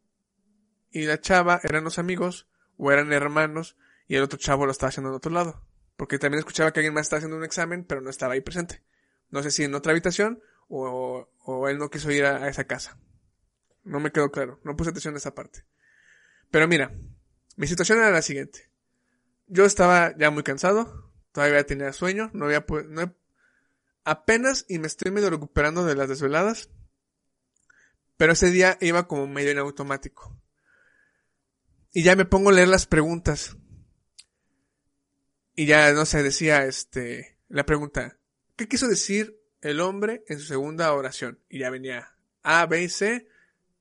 [0.91, 2.47] y la chava eran los amigos
[2.77, 3.75] o eran hermanos
[4.07, 5.65] y el otro chavo lo estaba haciendo en otro lado.
[5.99, 8.81] Porque también escuchaba que alguien más estaba haciendo un examen, pero no estaba ahí presente.
[9.31, 11.27] No sé si en otra habitación o,
[11.67, 12.97] él no quiso ir a, esa casa.
[13.83, 14.61] No me quedó claro.
[14.63, 15.65] No puse atención a esa parte.
[16.51, 16.95] Pero mira,
[17.57, 18.71] mi situación era la siguiente.
[19.47, 21.11] Yo estaba ya muy cansado.
[21.33, 22.31] Todavía tenía sueño.
[22.33, 23.15] No había no he-
[24.05, 26.69] apenas y me estoy medio recuperando de las desveladas.
[28.15, 30.33] Pero ese día iba como medio en automático.
[31.91, 33.57] Y ya me pongo a leer las preguntas.
[35.59, 38.17] Y ya, no sé, decía este, la pregunta,
[38.55, 41.37] ¿qué quiso decir el hombre en su segunda oración?
[41.49, 43.27] Y ya venía A, B y C,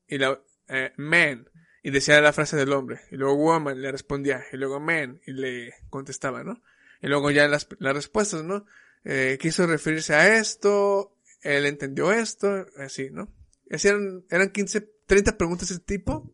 [0.05, 1.49] y la, eh, man,
[1.81, 5.31] y decía la frase del hombre, y luego woman le respondía, y luego man, y
[5.31, 6.61] le contestaba, ¿no?
[7.01, 8.65] Y luego ya las, las respuestas, ¿no?
[9.05, 13.33] Eh, quiso referirse a esto, él entendió esto, así, ¿no?
[13.69, 16.29] Eran, eran 15, 30 preguntas de ese tipo,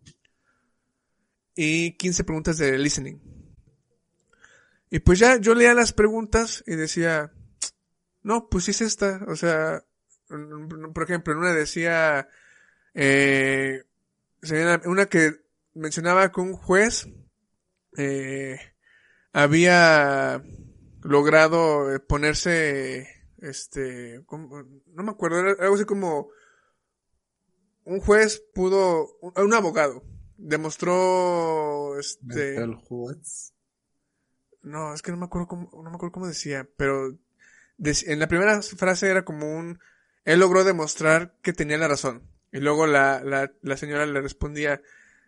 [1.55, 3.34] y 15 preguntas de listening.
[4.89, 7.31] Y pues ya yo leía las preguntas y decía,
[8.21, 9.25] no, pues es esta.
[9.27, 9.83] O sea,
[10.93, 12.27] por ejemplo, en una decía,
[12.93, 13.83] eh,
[14.86, 15.33] una que
[15.73, 17.07] mencionaba que un juez
[17.97, 18.59] eh,
[19.33, 20.43] había
[21.03, 23.07] logrado ponerse,
[23.39, 26.29] este, no me acuerdo, algo así como
[27.83, 30.03] un juez pudo, un abogado
[30.38, 33.53] demostró, este, El juez.
[34.66, 37.18] No, es que no me acuerdo cómo, no me acuerdo cómo decía, pero
[37.78, 39.80] en la primera frase era como un,
[40.24, 42.24] él logró demostrar que tenía la razón.
[42.51, 44.82] Y luego la, la, la señora le respondía,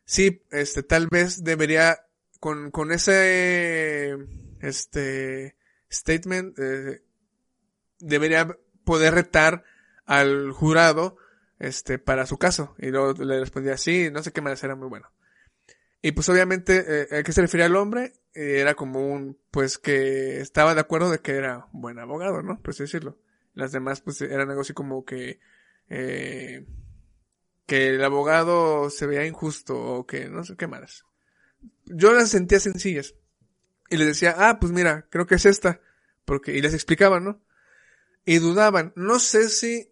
[0.06, 2.06] sí, este, tal vez debería,
[2.40, 4.18] con, con ese,
[4.62, 5.56] este,
[5.92, 7.02] statement, eh,
[8.00, 9.64] debería poder retar
[10.06, 11.18] al jurado,
[11.60, 12.76] este, para su caso.
[12.80, 15.12] Y luego le respondía, sí, no sé qué más, era muy bueno.
[16.02, 18.14] Y pues obviamente, eh, ¿a qué se refería al hombre?
[18.38, 22.62] Eh, era como un, pues que estaba de acuerdo de que era buen abogado, ¿no?
[22.62, 23.18] Por así decirlo.
[23.56, 25.40] Las demás pues eran algo así como que,
[25.90, 26.68] eh,
[27.66, 31.04] que el abogado se veía injusto o que no sé qué más.
[31.86, 33.16] Yo las sentía sencillas.
[33.90, 35.82] Y les decía, ah, pues mira, creo que es esta.
[36.24, 37.42] Porque, y les explicaba, ¿no?
[38.24, 38.94] Y dudaban.
[38.96, 39.92] No sé si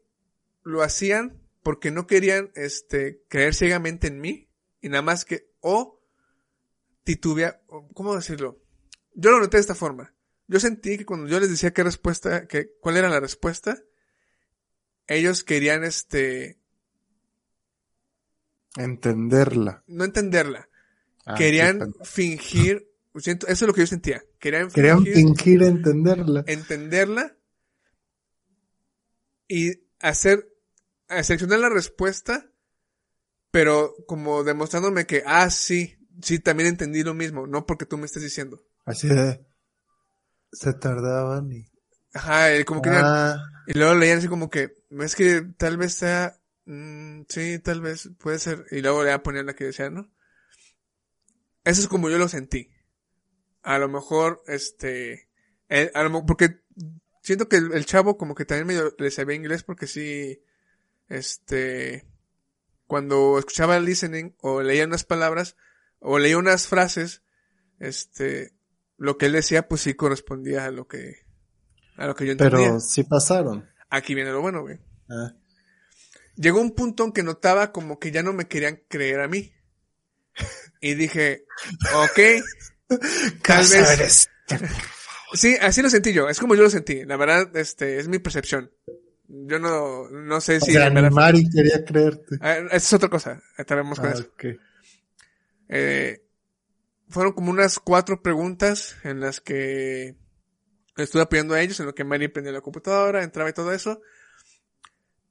[0.62, 4.52] lo hacían porque no querían, este, creer ciegamente en mí.
[4.82, 5.95] Y nada más que, o
[7.06, 7.62] titubea,
[7.94, 8.60] ¿cómo decirlo?
[9.14, 10.14] Yo lo noté de esta forma.
[10.48, 13.82] Yo sentí que cuando yo les decía qué respuesta, que, cuál era la respuesta,
[15.08, 16.60] ellos querían, este,
[18.76, 19.84] Entenderla.
[19.88, 20.68] no entenderla.
[21.26, 24.24] Ah, querían fingir, siento, eso es lo que yo sentía.
[24.40, 26.44] Querían Querían fingir, fingir entenderla.
[26.48, 27.38] entenderla
[29.48, 30.52] y hacer,
[31.24, 32.52] seleccionar la respuesta,
[33.52, 38.06] pero como demostrándome que, ah, sí, sí, también entendí lo mismo, no porque tú me
[38.06, 38.64] estés diciendo.
[38.86, 39.46] Así de...
[40.52, 41.66] Se tardaban y...
[42.14, 45.76] Ajá, y como que eran- Ah, y luego leían así como que, es que tal
[45.78, 49.90] vez sea, mm, sí, tal vez, puede ser, y luego ya ponían la que decía,
[49.90, 50.10] ¿no?
[51.66, 52.72] Eso es como yo lo sentí.
[53.64, 55.28] A lo mejor, este,
[55.68, 56.62] eh, a lo porque
[57.22, 60.42] siento que el, el chavo como que también medio le sabía inglés porque sí,
[61.10, 62.06] este,
[62.88, 65.58] cuando escuchaba el listening o leía unas palabras
[66.00, 67.24] o leía unas frases,
[67.80, 68.54] este,
[68.98, 71.26] lo que él decía pues sí correspondía a lo que,
[71.98, 72.58] a lo que yo entendía.
[72.68, 73.68] Pero sí pasaron.
[73.90, 74.80] Aquí viene lo bueno, güey.
[75.10, 75.34] Ah,
[76.36, 79.54] Llegó un punto en que notaba como que ya no me querían creer a mí.
[80.82, 81.46] Y dije,
[81.96, 82.20] ok,
[83.42, 84.30] tal vez,
[85.34, 86.30] Sí, así lo sentí yo.
[86.30, 87.04] Es como yo lo sentí.
[87.06, 88.72] La verdad, este, es mi percepción.
[89.28, 90.74] Yo no, no sé o si...
[90.74, 92.38] sea, Mari quería creerte.
[92.42, 93.42] Ah, esa es otra cosa.
[93.58, 94.32] Estaremos con Ah, eso.
[95.70, 96.26] Eh,
[97.10, 100.16] fueron como unas cuatro preguntas en las que
[100.98, 104.02] estuve apoyando a ellos, en lo que Mari prendía la computadora, entraba y todo eso.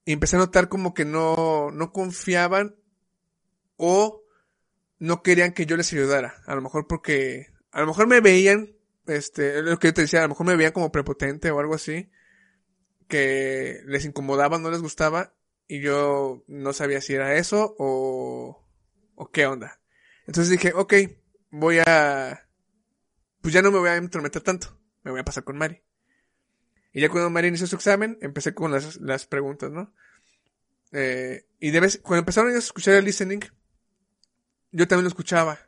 [0.05, 2.77] Y empecé a notar como que no, no confiaban
[3.77, 4.23] o
[4.99, 6.43] no querían que yo les ayudara.
[6.47, 8.77] A lo mejor porque, a lo mejor me veían,
[9.07, 11.75] este, lo que yo te decía, a lo mejor me veían como prepotente o algo
[11.75, 12.11] así,
[13.09, 15.35] que les incomodaba, no les gustaba,
[15.67, 18.67] y yo no sabía si era eso o,
[19.15, 19.81] o qué onda.
[20.27, 20.95] Entonces dije, ok,
[21.51, 22.49] voy a,
[23.41, 25.83] pues ya no me voy a entrometer tanto, me voy a pasar con Mari.
[26.93, 29.93] Y ya cuando Mari inició su examen, empecé con las, las preguntas, ¿no?
[30.93, 33.41] Eh, y de vez, cuando empezaron a escuchar el listening,
[34.71, 35.59] yo también lo escuchaba.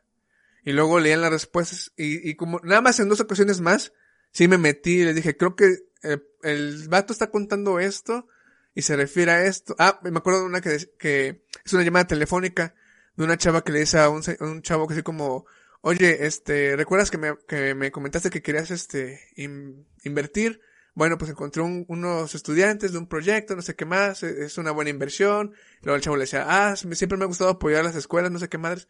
[0.64, 1.92] Y luego leían las respuestas.
[1.96, 3.92] Y, y como nada más en dos ocasiones más,
[4.30, 8.28] sí me metí y le dije, creo que eh, el vato está contando esto
[8.74, 9.74] y se refiere a esto.
[9.78, 12.74] Ah, me acuerdo de una que, que es una llamada telefónica
[13.16, 14.22] de una chava que le dice a un,
[14.62, 15.46] chavo que así como,
[15.80, 20.60] oye, este, ¿recuerdas que me, que me comentaste que querías, este, in- invertir?
[20.94, 24.56] Bueno, pues encontré un- unos estudiantes de un proyecto, no sé qué más, e- es
[24.58, 25.54] una buena inversión.
[25.82, 28.48] Luego el chavo le decía, ah, siempre me ha gustado apoyar las escuelas, no sé
[28.48, 28.88] qué madres.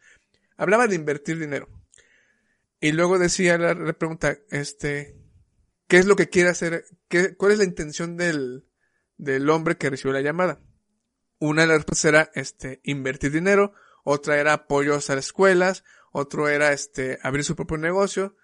[0.57, 1.67] Hablaba de invertir dinero.
[2.79, 5.15] Y luego decía la, la pregunta, este,
[5.87, 6.85] ¿qué es lo que quiere hacer?
[7.07, 8.65] ¿Qué, ¿Cuál es la intención del,
[9.17, 10.61] del hombre que recibió la llamada?
[11.39, 13.73] Una de las respuestas era, este, invertir dinero,
[14.09, 15.83] otra era apoyos a las escuelas,
[16.13, 18.37] otro era, este, abrir su propio negocio.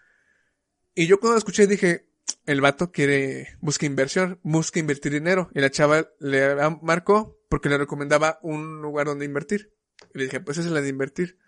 [0.94, 2.06] Y yo cuando lo escuché dije,
[2.46, 5.50] el vato quiere, busca inversión, busca invertir dinero.
[5.56, 9.74] Y la chava le marcó porque le recomendaba un lugar donde invertir.
[10.14, 11.40] Y le dije, pues esa es la de invertir.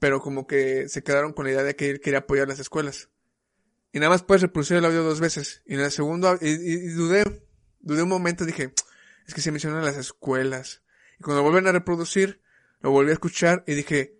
[0.00, 3.10] Pero como que se quedaron con la idea de que él quería apoyar las escuelas.
[3.92, 5.62] Y nada más puedes reproducir el audio dos veces.
[5.66, 7.22] Y en el segundo, y, y- dudé,
[7.78, 8.74] dudé un momento, dije,
[9.24, 10.82] es que se mencionan las escuelas.
[11.20, 12.41] Y cuando vuelven a reproducir,
[12.82, 14.18] lo volví a escuchar y dije,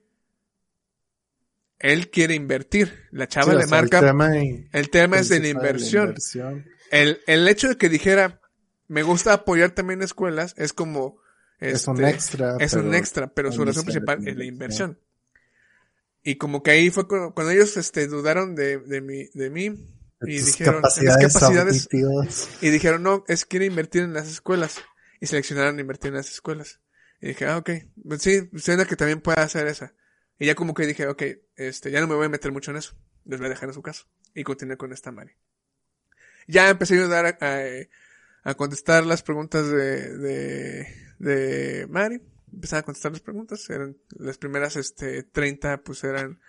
[1.79, 3.09] él quiere invertir.
[3.11, 6.05] La chava Sí, le marca, El tema, y- el tema es de la inversión.
[6.09, 6.67] inversión.
[6.91, 8.41] El, el hecho de que dijera,
[8.89, 11.19] me gusta apoyar también escuelas, es como,
[11.59, 12.57] Es un este, extra.
[12.61, 14.99] es un extra, pero su razón principal es la inversión.
[16.23, 19.71] Y como que ahí fue cuando, cuando ellos este, dudaron de, de mí, de mí
[20.21, 22.49] de y dijeron, "En mis capacidades, capacidades, auditivas.
[22.61, 24.77] y dijeron, no, es quiere invertir en las escuelas.
[25.21, 26.79] Y seleccionaron invertir en las escuelas.
[27.23, 27.71] Y dije, ah, ok,
[28.07, 29.95] pues sí, suena que también puede hacer esa.
[30.41, 31.23] Y ya como que dije, ok,
[31.55, 32.97] este, ya no me voy a meter mucho en eso.
[33.25, 34.07] Les voy a dejar en su caso.
[34.35, 35.31] Y continué con esta Mari.
[36.49, 40.89] Ya empecé a ayudar a, a- contestar las preguntas de, de,
[41.21, 42.21] de Mari.
[42.53, 43.71] Empecé a contestar las preguntas.
[43.71, 46.41] Eran las primeras, este, 30, pues eran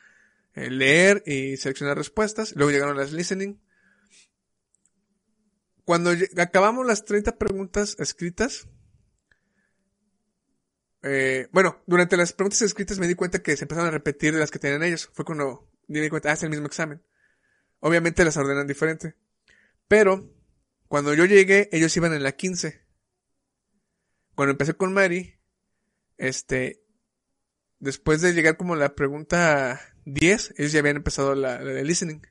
[0.55, 2.55] eh, leer y seleccionar respuestas.
[2.55, 3.59] Luego llegaron las listening.
[5.85, 8.67] Cuando acabamos las 30 preguntas escritas,
[11.03, 14.39] eh, bueno, durante las preguntas escritas me di cuenta que se empezaron a repetir de
[14.39, 15.09] las que tenían ellos.
[15.13, 17.03] Fue cuando me di cuenta, ah, es el mismo examen.
[17.79, 19.15] Obviamente las ordenan diferente.
[19.87, 20.29] Pero,
[20.87, 22.85] cuando yo llegué, ellos iban en la 15.
[24.35, 25.39] Cuando empecé con Mari,
[26.17, 26.81] este,
[27.79, 32.21] después de llegar como la pregunta 10, ellos ya habían empezado la, de listening.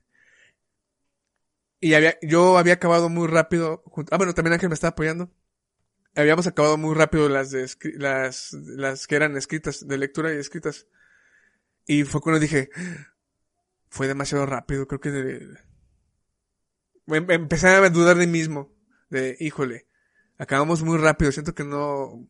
[1.81, 3.83] Y había, yo había acabado muy rápido.
[3.87, 5.31] jun- Ah, bueno, también Ángel me estaba apoyando.
[6.15, 10.87] Habíamos acabado muy rápido las de las, las que eran escritas, de lectura y escritas.
[11.87, 12.69] Y fue cuando dije,
[13.89, 15.59] fue demasiado rápido, creo que de-
[17.07, 18.73] em- empecé a dudar de mí mismo.
[19.11, 19.87] De, híjole,
[20.39, 22.29] acabamos muy rápido, siento que no,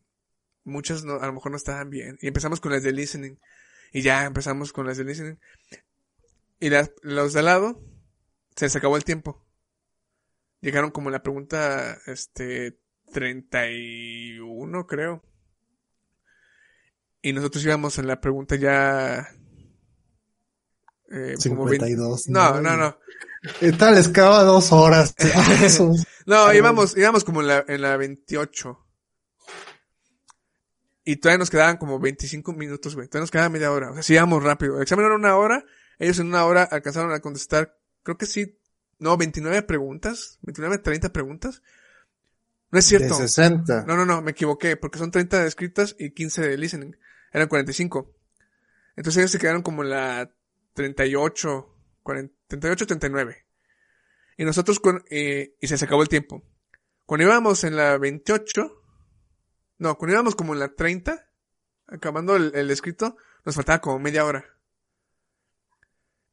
[0.63, 2.17] muchas no, a lo mejor no estaban bien.
[2.21, 3.37] Y empezamos con las de listening.
[3.91, 5.39] Y ya empezamos con las de listening.
[6.59, 7.81] Y las, los de al lado,
[8.55, 9.45] se les acabó el tiempo.
[10.61, 12.79] Llegaron como la pregunta, este,
[13.13, 15.23] 31, creo.
[17.21, 19.29] Y nosotros íbamos en la pregunta ya...
[21.09, 22.27] eh, como 20 52.
[22.27, 22.97] No, no, no.
[23.61, 25.15] Esta les acaba dos horas.
[26.25, 28.79] No, íbamos, íbamos como en la, en la 28.
[31.05, 33.07] Y todavía nos quedaban como 25 minutos, güey.
[33.07, 33.91] Todavía nos quedaba media hora.
[33.91, 34.77] O sea, sí íbamos rápido.
[34.77, 35.65] El examen era una hora
[35.99, 38.57] Ellos en una hora alcanzaron a contestar, creo que sí,
[38.99, 41.61] no, 29 preguntas, 29, 30 preguntas.
[42.73, 43.19] No es cierto.
[43.19, 43.85] De 60.
[43.85, 46.97] No, no, no, me equivoqué, porque son 30 de escritas y 15 de listening.
[47.31, 48.11] Eran 45.
[48.95, 50.33] Entonces ellos se quedaron como en la
[50.73, 51.69] 38,
[52.01, 53.45] 40, 38, 39.
[54.37, 56.43] Y nosotros con, eh, y se acabó el tiempo.
[57.05, 58.81] Cuando íbamos en la 28,
[59.77, 61.29] no, cuando íbamos como en la 30,
[61.85, 64.45] acabando el, el escrito, nos faltaba como media hora.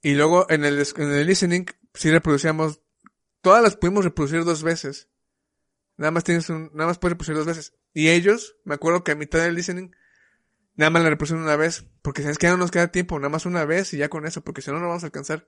[0.01, 2.80] Y luego en el, en el listening, sí reproducíamos,
[3.43, 5.10] todas las pudimos reproducir dos veces.
[6.01, 7.75] Nada más tienes un, nada más puedes reproducir dos veces.
[7.93, 9.91] Y ellos, me acuerdo que a mitad del listening,
[10.75, 11.85] nada más la reproducieron una vez.
[12.01, 14.09] Porque si es que ya no nos queda tiempo, nada más una vez y ya
[14.09, 15.47] con eso, porque si no, no vamos a alcanzar.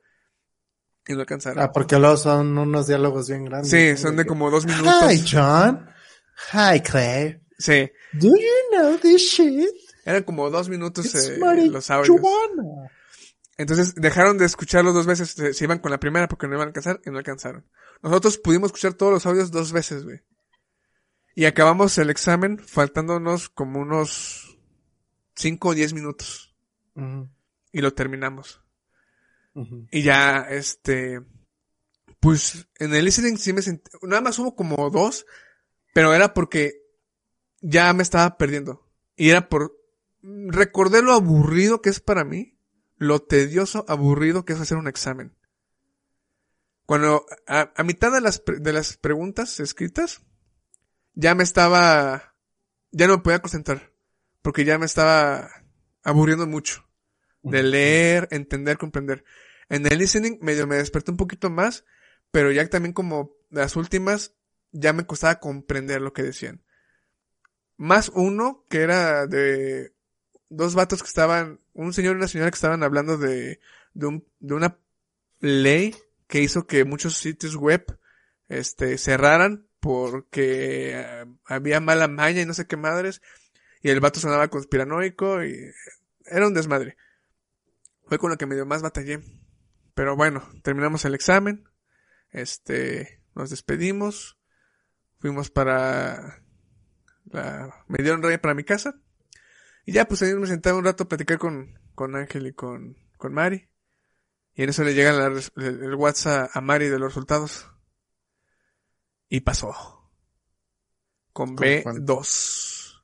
[1.07, 1.59] Y no alcanzaron.
[1.65, 3.71] Ah, porque luego son unos diálogos bien grandes.
[3.71, 4.93] sí, son de como dos minutos.
[5.11, 5.89] Hi, John.
[6.53, 7.41] Hi, Claire.
[7.59, 9.71] Sí, Do you know this shit?
[10.05, 11.39] eran como dos minutos eh,
[11.71, 12.21] los audios.
[13.57, 16.67] Entonces dejaron de escucharlo dos veces, se, se iban con la primera porque no iban
[16.67, 17.65] a alcanzar y no alcanzaron.
[18.03, 20.21] Nosotros pudimos escuchar todos los audios dos veces, güey.
[21.35, 24.59] Y acabamos el examen faltándonos como unos
[25.35, 26.55] cinco o diez minutos.
[26.95, 27.29] Ujú,
[27.73, 28.61] Y lo terminamos.
[29.91, 31.21] Y ya, este,
[32.21, 35.27] pues en el listening sí me sentí, nada más hubo como dos,
[35.93, 36.83] pero era porque
[37.61, 38.89] ya me estaba perdiendo.
[39.15, 39.79] Y era por,
[40.23, 42.59] recordé lo aburrido que es para mí,
[42.97, 45.37] lo tedioso, aburrido que es hacer un examen.
[46.87, 50.23] Cuando, a, a mitad de las, pre- de las preguntas escritas,
[51.15, 52.35] ya me estaba,
[52.91, 53.93] ya no me podía concentrar,
[54.43, 55.51] porque ya me estaba
[56.03, 56.87] aburriendo mucho
[57.43, 59.25] de leer, entender, comprender.
[59.69, 61.85] En el listening medio me desperté un poquito más,
[62.31, 64.35] pero ya también como las últimas
[64.73, 66.63] ya me costaba comprender lo que decían.
[67.77, 69.93] Más uno que era de
[70.49, 73.61] dos vatos que estaban, un señor y una señora que estaban hablando de,
[73.95, 74.79] de, un, de una
[75.41, 75.95] ley
[76.27, 77.99] que hizo que muchos sitios web
[78.49, 83.21] este cerraran porque eh, había mala maña y no sé qué madres
[83.83, 85.59] y el vato sonaba conspiranoico y
[86.25, 86.97] era un desmadre.
[88.07, 89.21] Fue con lo que medio más batallé.
[89.95, 91.69] Pero bueno, terminamos el examen.
[92.31, 94.39] Este, nos despedimos.
[95.19, 96.43] Fuimos para
[97.25, 99.01] la, me dieron raya para mi casa.
[99.85, 102.97] Y ya, pues ahí me sentaba un rato a platicar con, con Ángel y con,
[103.17, 103.69] con Mari.
[104.55, 105.11] Y en eso le llega
[105.57, 107.72] el WhatsApp a Mari de los resultados.
[109.33, 109.73] Y pasó.
[111.33, 112.19] Con ¿Con cuánto?
[112.21, 113.03] B2.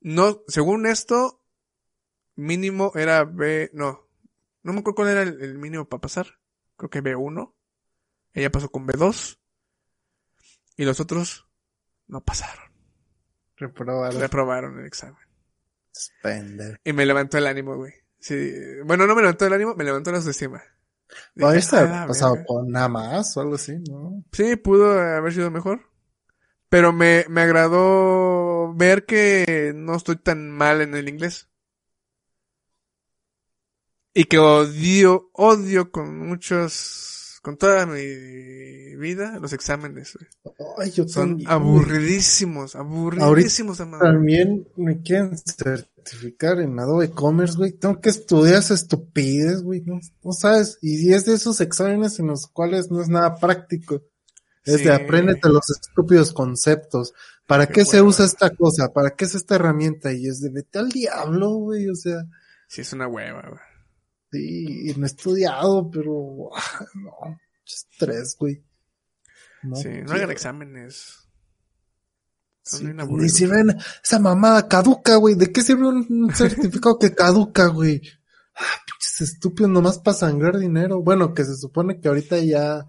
[0.00, 1.42] No, según esto,
[2.34, 4.10] mínimo era B, no.
[4.62, 6.38] No me acuerdo cuál era el, el mínimo para pasar.
[6.76, 7.54] Creo que B1.
[8.34, 9.38] Ella pasó con B2.
[10.76, 11.48] Y los otros
[12.08, 12.70] no pasaron.
[13.56, 14.20] Reprobaron.
[14.20, 15.26] Reprobaron el examen.
[16.22, 16.78] Pender.
[16.84, 17.94] Y me levantó el ánimo, güey.
[18.20, 18.52] Sí.
[18.84, 20.62] Bueno, no me levantó el ánimo, me levantó la autoestima.
[21.34, 22.46] Dije, ¿Podrías "A haber la pasado verga".
[22.46, 24.24] con nada más o algo así, no?
[24.32, 25.80] Sí, pudo haber sido mejor.
[26.68, 31.48] Pero me, me agradó ver que no estoy tan mal en el inglés.
[34.14, 40.16] Y que odio, odio con muchos, con toda mi vida los exámenes.
[40.44, 40.54] güey.
[40.78, 43.80] Ay, yo Son también, aburridísimos, aburridísimos.
[43.80, 44.02] amado.
[44.04, 47.72] También me quieren certificar en Adobe Commerce, güey.
[47.72, 49.82] Tengo que estudiar esa estupidez, güey.
[49.82, 50.78] No, no sabes.
[50.82, 54.02] Y es de esos exámenes en los cuales no es nada práctico.
[54.64, 54.84] Es Sí.
[54.84, 57.14] de apréndete los estúpidos conceptos.
[57.46, 58.92] ¿Para Qué qué, se usa esta cosa?
[58.92, 60.12] ¿Para qué es esta herramienta?
[60.12, 61.88] Y es de vete al diablo, güey.
[61.88, 62.24] O sea,
[62.66, 63.60] Sí, es una hueva, güey.
[64.30, 68.64] Sí, no he estudiado, pero ah, no, estrés, güey.
[69.62, 71.28] No Sí, no hagan exámenes.
[72.62, 73.32] Sí, bien y aburridos.
[73.34, 78.02] si ven esa mamada caduca, güey, ¿de qué sirve un, certificado que caduca, güey?
[78.54, 81.00] Ah, pinches estúpidos, nomás para sangrar dinero.
[81.02, 82.86] Bueno, que se supone que ahorita ya,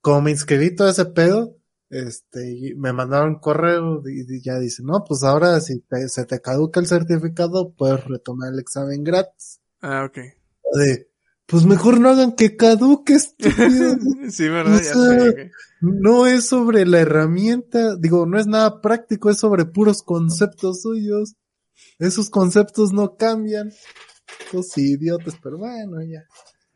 [0.00, 1.56] como me inscribí todo ese pedo,
[1.90, 6.24] este, y me mandaron correo y, y ya dice, no, pues ahora si te- se
[6.26, 9.60] te caduca el certificado, puedes retomar el examen gratis.
[9.88, 10.16] Ah, ok.
[10.74, 11.08] De,
[11.46, 13.54] pues mejor no hagan que caduque, estúpido.
[14.30, 14.94] sí, verdad, O ya
[15.32, 15.52] sé.
[15.80, 21.36] No es sobre la herramienta, digo, no es nada práctico, es sobre puros conceptos suyos.
[22.00, 23.70] Esos conceptos no cambian.
[24.52, 26.24] Los idiotas, pero bueno, ya.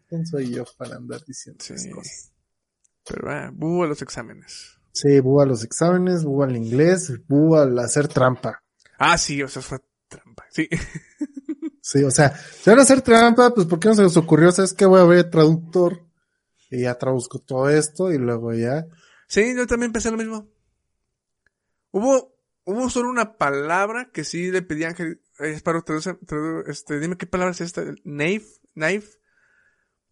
[0.06, 1.90] ¿Quién soy yo para andar diciendo esas Sí.
[1.90, 2.32] cosas?
[3.08, 4.78] Pero va, búho a los exámenes.
[4.92, 8.62] Sí, búho a los exámenes, búho al inglés, búho al hacer trampa.
[8.98, 10.44] Ah, sí, o sea, fue trampa.
[10.50, 10.68] Sí.
[11.82, 14.52] Sí, o sea, si van a hacer trampa, pues ¿por qué no se les ocurrió?
[14.52, 14.86] ¿Sabes qué?
[14.86, 16.02] Voy a ver traductor
[16.70, 18.86] y ya traduzco todo esto y luego ya.
[19.28, 20.48] Sí, yo también pensé lo mismo.
[21.90, 27.16] Hubo, hubo solo una palabra que sí le pedí a Ángel, eh, tradu- este, dime
[27.16, 29.18] qué palabra es esta, knife, knife,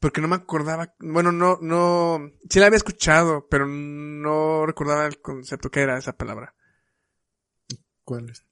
[0.01, 5.21] Porque no me acordaba, bueno, no, no, sí la había escuchado, pero no recordaba el
[5.21, 6.55] concepto que era esa palabra.
[8.05, 8.45] ¿Cuál es?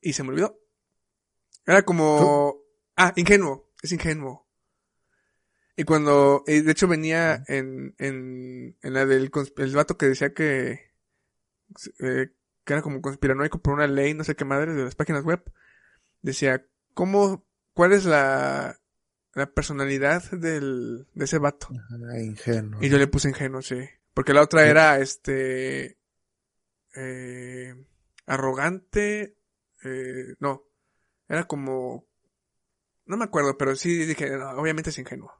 [0.00, 0.58] Y se me olvidó.
[1.66, 2.62] Era como,
[2.96, 4.46] ah, ingenuo, es ingenuo.
[5.76, 10.92] Y cuando, de hecho venía en, en, en la del el vato que decía que,
[11.98, 12.30] eh,
[12.64, 15.42] que era como conspiranoico por una ley, no sé qué madre, de las páginas web.
[16.22, 16.64] Decía,
[16.94, 17.44] ¿cómo,
[17.74, 18.80] cuál es la,
[19.34, 21.68] la personalidad del, de ese vato?
[22.18, 22.82] Ingenuo.
[22.82, 23.80] Y yo le puse ingenuo, sí.
[24.14, 24.68] Porque la otra Sí.
[24.70, 25.98] era, este,
[26.96, 27.74] eh,
[28.24, 29.36] arrogante,
[29.84, 30.65] eh, no,
[31.28, 32.06] era como,
[33.06, 35.30] no me acuerdo, pero sí dije, no, obviamente es ingenuo.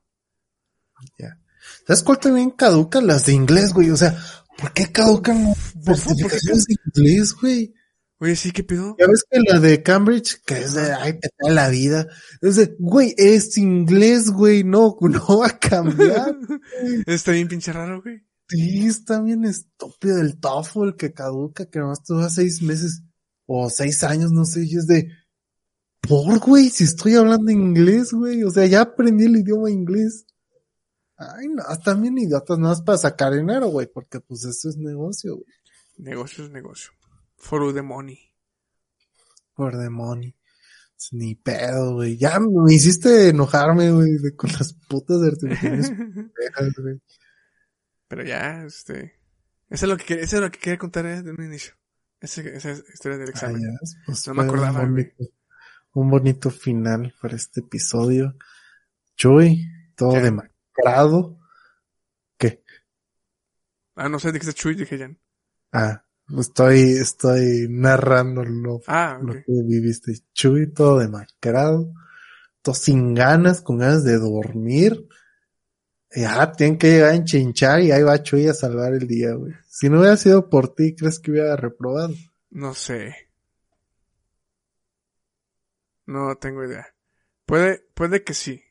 [1.19, 1.39] Ya.
[1.87, 3.01] ¿Sabes cuál también caduca?
[3.01, 3.91] Las de inglés, güey.
[3.91, 4.17] O sea,
[4.57, 6.01] ¿por qué caducan ¿Por qué?
[6.01, 7.75] certificaciones de inglés, güey?
[8.19, 8.97] Oye, sí, ¿qué pedo?
[8.99, 12.07] Ya ves que la de Cambridge, que es de, ay, te da la vida.
[12.41, 16.35] Es de, güey, es inglés, güey, no, no va a cambiar.
[17.07, 18.23] Está bien pinche raro, güey.
[18.49, 23.03] Sí, está bien estúpido el TOEFL que caduca, que nomás te dura seis meses
[23.45, 25.09] o seis años, no sé, y es de,
[26.09, 30.27] por, güey, si estoy hablando inglés, güey, o sea, ya aprendí el idioma inglés.
[31.17, 34.77] Ay, no, están bien idiotas, no es para sacar dinero, güey, porque pues eso es
[34.77, 35.47] negocio, güey,
[35.99, 36.91] Negocio es negocio.
[37.39, 38.19] For the money.
[39.55, 40.35] por the money.
[40.99, 45.19] Es Ni pedo, güey, ya me hiciste enojarme, güey, de- con las putas
[46.79, 47.01] güey.
[48.09, 49.19] Pero ya, este,
[49.71, 51.75] eso es lo que, eso es lo que quería contar eh, de un inicio.
[52.21, 53.63] Esa, esa historia del Ah, examen.
[54.07, 55.13] pues No me acordaba, güey.
[55.97, 58.37] Un bonito final para este episodio.
[59.17, 59.65] Chuy,
[59.97, 61.39] todo demacrado.
[62.37, 62.63] ¿Qué?
[63.95, 65.19] Ah, no sé, dijiste Chuy, dije Jan.
[65.73, 66.05] Ah,
[66.39, 70.13] estoy, estoy narrando lo, Ah, lo que viviste.
[70.35, 71.95] Chuy, todo demacrado.
[72.61, 75.09] Todo sin ganas, con ganas de dormir.
[76.15, 79.55] Ya, tienen que llegar a enchinchar y ahí va Chuy a salvar el día, güey.
[79.67, 82.13] Si no hubiera sido por ti, ¿crees que hubiera reprobado?
[82.51, 83.26] No sé.
[86.07, 86.87] No tengo idea.
[87.45, 88.63] Puede, puede que sí.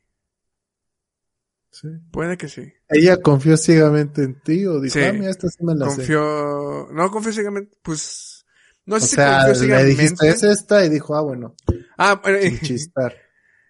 [1.72, 1.90] Sí.
[2.12, 2.74] Puede que sí.
[2.88, 5.04] ¿Ella confió ciegamente en ti o dijo, Sí.
[5.04, 5.96] ah, mira, esta sí me la sé?
[5.98, 8.46] Confío, no confío ciegamente, pues,
[8.86, 9.90] no O sé si sea, confío le ciegamente.
[10.04, 11.56] dijiste, es esta, y dijo, ah, bueno,
[11.98, 13.14] Ah, bueno, sin chistar.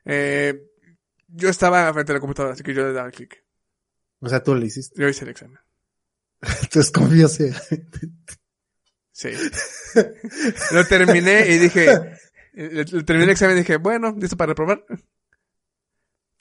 [0.06, 0.62] eh,
[1.28, 3.44] yo estaba frente a la computadora, así que yo le daba clic.
[4.20, 5.00] O sea, tú le hiciste.
[5.02, 5.60] Yo hice el examen.
[6.42, 8.10] Entonces confío ciegamente.
[9.12, 9.30] Sí.
[10.72, 12.18] Lo terminé y dije, eh, le-
[12.56, 14.86] terminé el examen y dije, bueno, listo para reprobar.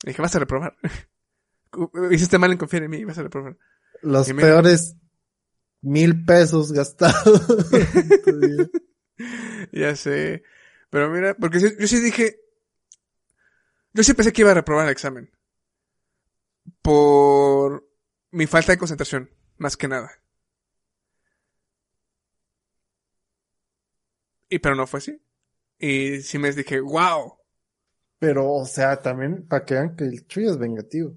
[0.03, 0.77] Y dije, vas a reprobar.
[2.11, 3.57] Hiciste mal en confiar en mí, vas a reprobar.
[4.03, 4.49] Los Y mira.
[4.49, 4.97] peores
[5.83, 7.47] mil pesos gastados.
[9.73, 10.43] Ya sé.
[10.91, 12.41] Pero mira, porque sí- yo sí dije,
[13.93, 15.31] yo sí pensé que iba a reprobar el examen.
[16.83, 17.89] Por
[18.31, 20.11] mi falta de concentración, más que nada.
[24.49, 25.21] Y pero no fue así.
[25.85, 27.35] Y sí me dije, wow.
[28.19, 31.15] Pero, o sea, también para que vean que el Chuy es vengativo.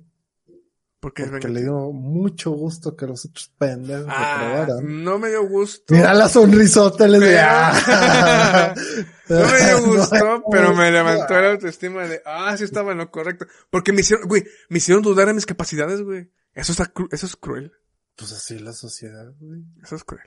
[1.00, 5.04] Porque le dio mucho gusto que los otros pendejos Ah, reprobaran.
[5.04, 5.94] no me dio gusto.
[5.94, 8.74] Mira la sonrisota, les Pero- ah.
[9.30, 13.12] No me dio gusto, pero me levantó la autoestima de, ah, sí estaba en lo
[13.12, 13.46] correcto.
[13.70, 16.32] Porque me hicieron, güey, me hicieron dudar de mis capacidades, güey.
[16.54, 17.72] Eso está, cru- eso es cruel.
[18.16, 19.62] Pues así es la sociedad, güey.
[19.84, 20.26] Eso es cruel.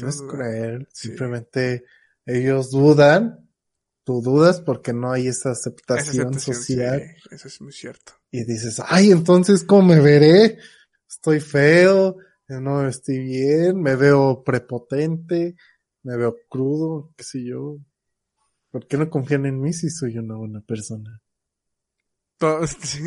[0.00, 0.34] No es dudar.
[0.34, 0.88] cruel.
[0.92, 1.08] Sí.
[1.08, 1.84] Simplemente
[2.26, 3.48] ellos dudan.
[4.04, 7.00] Tú dudas porque no hay esa Esa aceptación, social.
[7.00, 8.12] sí, eso es muy cierto.
[8.30, 10.58] Y dices, ay, entonces, ¿cómo me veré?
[11.08, 12.16] Estoy feo,
[12.48, 15.56] no estoy bien, me veo prepotente,
[16.04, 17.78] me veo crudo, qué sé yo.
[18.70, 21.20] ¿Por qué no confían en mí si soy una buena persona?
[22.38, 23.00] Todo, sí,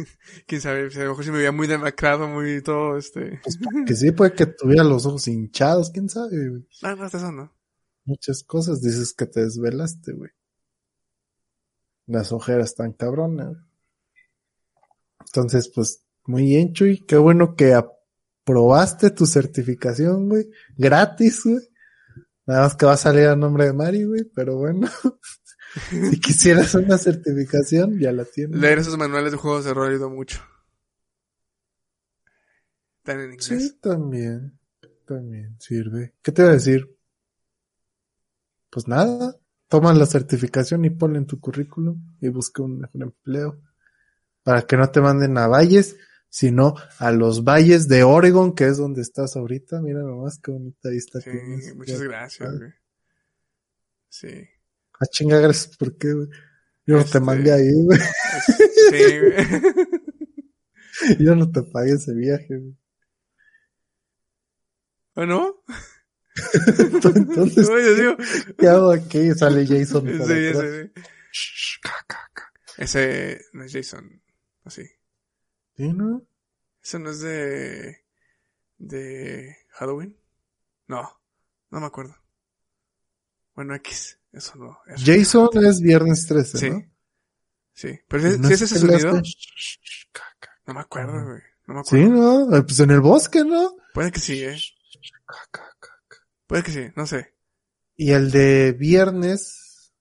[0.47, 3.39] quién sabe, a lo mejor sí me veía muy demacrado, muy todo, este.
[3.43, 6.67] Pues que sí, puede que tuviera los ojos hinchados, quién sabe, güey.
[6.81, 7.53] Ah, no, hasta eso no.
[8.09, 10.31] Muchas cosas, dices que te desvelaste, güey.
[12.07, 13.55] Las ojeras tan cabronas.
[15.19, 17.05] Entonces, pues, muy bien, Chuy.
[17.05, 20.49] Qué bueno que aprobaste tu certificación, güey.
[20.75, 21.69] Gratis, güey.
[22.47, 24.89] Nada más que va a salir a nombre de Mari, güey, pero bueno.
[25.91, 28.59] si quisieras una certificación, ya la tienes.
[28.59, 30.41] Leer esos manuales de juegos de rol ayudó mucho.
[32.97, 33.45] Están en inglés.
[33.45, 34.57] Sí, también.
[35.05, 36.15] También sirve.
[36.23, 36.98] ¿Qué te iba a decir?
[38.69, 39.35] Pues nada.
[39.67, 43.61] Toma la certificación y ponla en tu currículum y busca un mejor empleo.
[44.43, 45.95] Para que no te manden a valles,
[46.29, 49.79] sino a los valles de Oregon, que es donde estás ahorita.
[49.81, 51.75] Mira nomás qué bonita vista Sí, tienes.
[51.75, 52.05] muchas Ya.
[52.05, 52.71] gracias, güey.
[54.09, 54.47] Sí.
[54.99, 55.77] Ah, chinga, gracias.
[55.77, 56.27] ¿Por qué, güey?
[56.87, 57.99] Yo no te Este- mandé ahí, güey.
[58.89, 59.35] Sí, güey.
[61.19, 62.75] Yo no te pagué ese viaje, güey.
[65.15, 65.55] ¿O no?
[66.77, 68.17] Entonces, No, digo.
[68.57, 69.31] ¿qué hago aquí?
[69.33, 70.91] Sale Jason Sí, ese,
[71.31, 72.53] Shh, ca, ca, ca.
[72.77, 74.21] ese no es Jason.
[74.63, 74.83] Así.
[75.77, 76.23] ¿Sí, no?
[76.83, 78.03] ¿Eso no es de.
[78.77, 80.17] de Halloween?
[80.87, 81.19] No,
[81.71, 82.15] no me acuerdo.
[83.55, 84.17] Bueno, X.
[84.31, 84.79] Eso no.
[84.87, 86.69] eso- Jason es viernes 13, Sí.
[86.69, 86.83] ¿no?
[87.73, 87.99] Sí.
[88.07, 89.29] Pero si, ¿No si es ese sonido, este?
[90.67, 91.41] No me acuerdo, güey.
[91.67, 92.47] No me Sí, acuerdo.
[92.49, 92.57] ¿no?
[92.57, 93.75] Eh, Pues en el bosque, ¿no?
[93.93, 94.57] Puede que sí, eh.
[96.49, 97.35] Puede que sí, no sé.
[97.95, 99.93] Y el de viernes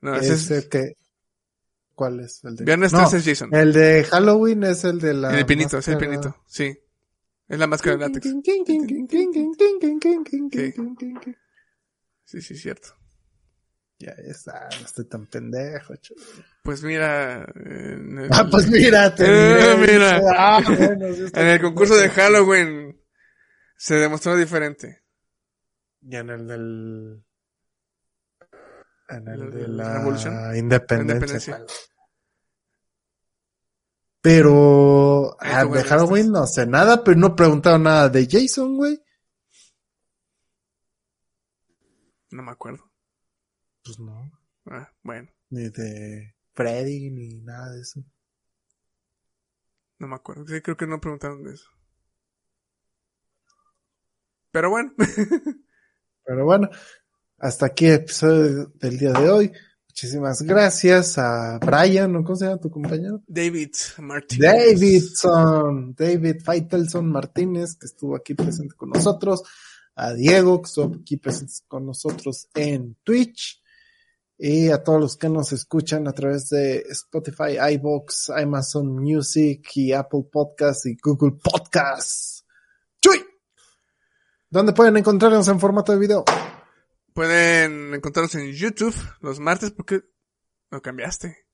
[0.00, 0.64] No, es ese es.
[0.64, 0.96] el que...
[1.94, 2.42] ¿Cuál es?
[2.44, 2.64] El de...
[2.64, 3.54] Viernes No, 13 es Jason.
[3.54, 5.38] el de Halloween es el de la...
[5.38, 6.36] el pinito, es el máscara- pinito.
[6.46, 6.78] Sí.
[7.46, 8.26] Es la máscara de látex.
[12.24, 12.88] Sí, sí, cierto.
[13.98, 16.20] Ya está, no estoy tan pendejo, chulo.
[16.62, 17.44] Pues mira.
[17.54, 20.20] en el- Ah, pues mira, te Eh, mira.
[20.34, 22.08] Ah, bueno, sí En el concurso de.
[22.08, 22.98] Halloween
[23.76, 25.01] se demostró diferente.
[26.02, 27.24] Y en el del...
[29.08, 30.56] En el ¿El de la Revolución?
[30.56, 31.64] independencia.
[34.20, 35.82] Pero ah, de.
[35.82, 39.02] Halloween no sé nada, pero no preguntaron nada de Jason, güey.
[42.30, 42.90] No me acuerdo.
[43.84, 44.30] Pues no.
[44.66, 48.00] Ah, bueno, Ni de Freddy, ni nada de eso.
[49.98, 50.46] no me acuerdo.
[50.46, 51.68] Sí, creo que no preguntaron de eso.
[54.52, 54.92] Pero bueno.
[56.24, 56.68] Pero bueno,
[57.38, 59.52] hasta aquí el episodio del día de hoy.
[59.88, 62.24] Muchísimas gracias a Brian, ¿no?
[62.24, 63.22] ¿cómo se llama tu compañero?
[63.26, 64.50] David Martínez.
[64.50, 69.42] Davidson, David Faitelson Martínez, que estuvo aquí presente con nosotros,
[69.94, 73.62] a Diego, que estuvo aquí presente con nosotros en Twitch,
[74.38, 79.92] y a todos los que nos escuchan a través de Spotify, iVoox, Amazon Music y
[79.92, 82.41] Apple Podcasts y Google Podcasts.
[84.52, 86.26] ¿Dónde pueden encontrarnos en formato de video?
[87.14, 90.02] Pueden encontrarnos en YouTube los martes porque
[90.70, 91.46] lo cambiaste.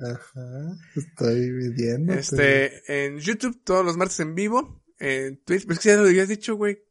[0.00, 2.14] Ajá, estoy viendo.
[2.14, 4.82] Este, en YouTube todos los martes en vivo.
[4.98, 5.64] En Twitch.
[5.64, 6.82] Pero es que ya lo habías dicho, güey.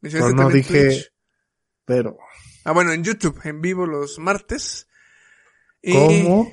[0.00, 1.12] Pero no dije- Twitch.
[1.84, 2.16] Pero,
[2.64, 4.86] Ah, bueno, en YouTube, en vivo los martes.
[5.82, 6.50] Y ¿cómo?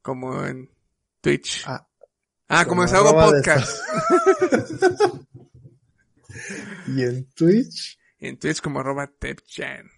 [0.00, 0.70] Como en
[1.20, 1.64] Twitch.
[1.66, 1.88] Ah,
[2.48, 3.80] Ah, como como en arroba Podcast.
[6.88, 7.98] ¿Y en Twitch?
[8.18, 9.88] En Twitch como arroba TepChan.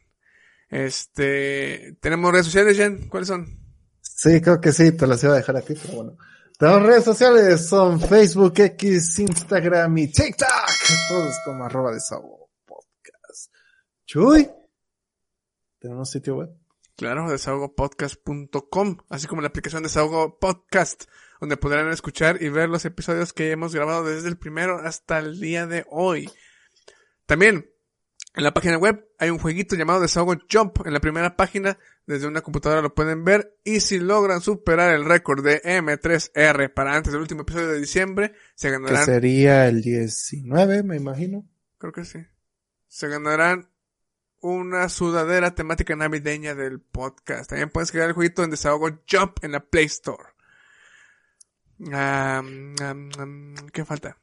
[0.68, 3.08] Este, tenemos redes sociales, Jan.
[3.08, 3.58] ¿Cuáles son?
[4.00, 6.16] Sí, creo que sí, te las iba a dejar aquí, pero bueno.
[6.60, 10.48] Las redes sociales son Facebook, X, Instagram y TikTok.
[11.08, 13.52] Todos como arroba desahogo podcast.
[14.04, 14.50] Chuy.
[15.78, 16.50] Tenemos sitio web.
[16.96, 21.04] Claro, desahogopodcast.com, así como la aplicación Desahogo Podcast,
[21.40, 25.40] donde podrán escuchar y ver los episodios que hemos grabado desde el primero hasta el
[25.40, 26.30] día de hoy.
[27.26, 27.70] También,
[28.34, 30.86] en la página web hay un jueguito llamado Desahogo Jump.
[30.86, 33.56] En la primera página, desde una computadora lo pueden ver.
[33.64, 38.34] Y si logran superar el récord de M3R para antes del último episodio de diciembre,
[38.54, 41.44] se Que ganarán sería el 19, me imagino.
[41.78, 42.20] Creo que sí.
[42.86, 43.68] Se ganarán
[44.40, 47.50] una sudadera temática navideña del podcast.
[47.50, 50.24] También puedes crear el jueguito en Desahogo Jump en la Play Store.
[51.92, 52.74] Am,
[53.72, 54.16] ¿Qué falta?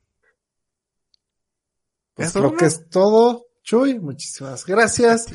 [2.14, 3.46] Pues ¿Eso creo que es todo.
[3.64, 5.26] Chuy, muchísimas gracias.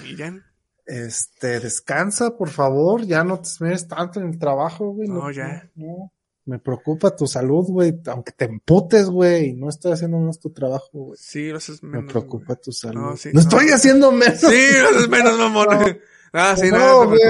[0.87, 3.03] Este, descansa, por favor.
[3.05, 5.09] Ya no te esmeres tanto en el trabajo, güey.
[5.09, 5.69] No, ya.
[5.75, 6.13] no.
[6.47, 8.01] Me preocupa tu salud, güey.
[8.07, 9.53] Aunque te emputes, güey.
[9.55, 11.19] No estoy haciendo menos tu trabajo, güey.
[11.21, 12.13] Sí, lo haces Me menos.
[12.13, 13.01] preocupa tu salud.
[13.01, 13.41] No, No, sí, no.
[13.41, 14.39] estoy haciendo menos.
[14.41, 15.69] Sí, lo haces menos, mamón.
[16.33, 16.41] No.
[16.41, 17.21] Ah, sí, no, güey.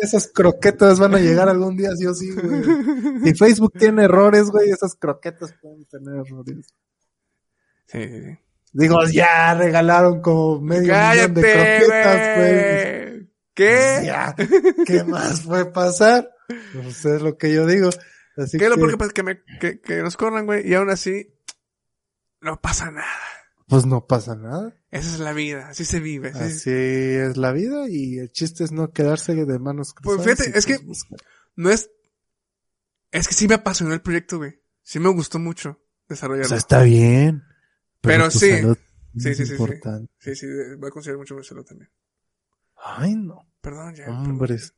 [0.00, 2.62] Esas croquetas van a llegar algún día, sí o sí, güey.
[3.24, 6.66] Si Facebook tiene errores, güey, esas croquetas pueden tener errores.
[7.86, 8.38] Sí, sí, sí.
[8.72, 13.10] Digo, ya regalaron como medio millón de croquetas, güey.
[13.10, 13.32] güey.
[13.54, 14.02] ¿Qué?
[14.04, 14.34] Ya,
[14.86, 16.30] ¿qué más puede pasar?
[16.72, 17.90] Pues es lo que yo digo.
[18.36, 19.12] Así ¿Qué es lo que, peor que pasa?
[19.12, 21.34] Que, me, que, que nos corran, güey, y aún así
[22.40, 23.06] no pasa nada.
[23.72, 24.76] Pues no pasa nada.
[24.90, 26.28] Esa es la vida, así se vive.
[26.28, 30.38] así- Así es la vida y el chiste es no quedarse de manos Pues cruzadas.
[30.40, 31.18] fíjate, y es que- pues buscar.
[31.56, 31.90] No es...
[33.10, 34.60] Es que sí me apasionó el proyecto, güey.
[34.82, 36.44] Sí me gustó mucho desarrollarlo.
[36.46, 37.42] O sea, está bien.
[38.02, 38.50] Pero tu sí.
[38.50, 38.76] salud
[39.16, 39.52] Sí, es sí, sí, sí.
[39.52, 40.12] importante.
[40.18, 40.46] Sí, sí,
[40.78, 41.90] voy a considerar mucho mi salud también.
[42.76, 43.46] Ay, no.
[43.62, 44.08] Perdón, ya.
[44.10, 44.74] Hombres.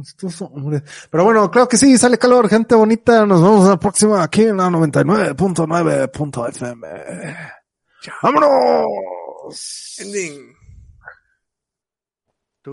[0.00, 0.82] Estos hombres.
[1.10, 3.24] Pero bueno, claro que sí, sale calor, gente bonita.
[3.26, 6.86] Nos vemos en la próxima aquí en la 99.9.fm.
[8.00, 8.16] Chao.
[8.22, 9.98] ¡Vámonos!
[9.98, 10.56] Ending.
[12.62, 12.72] Tú.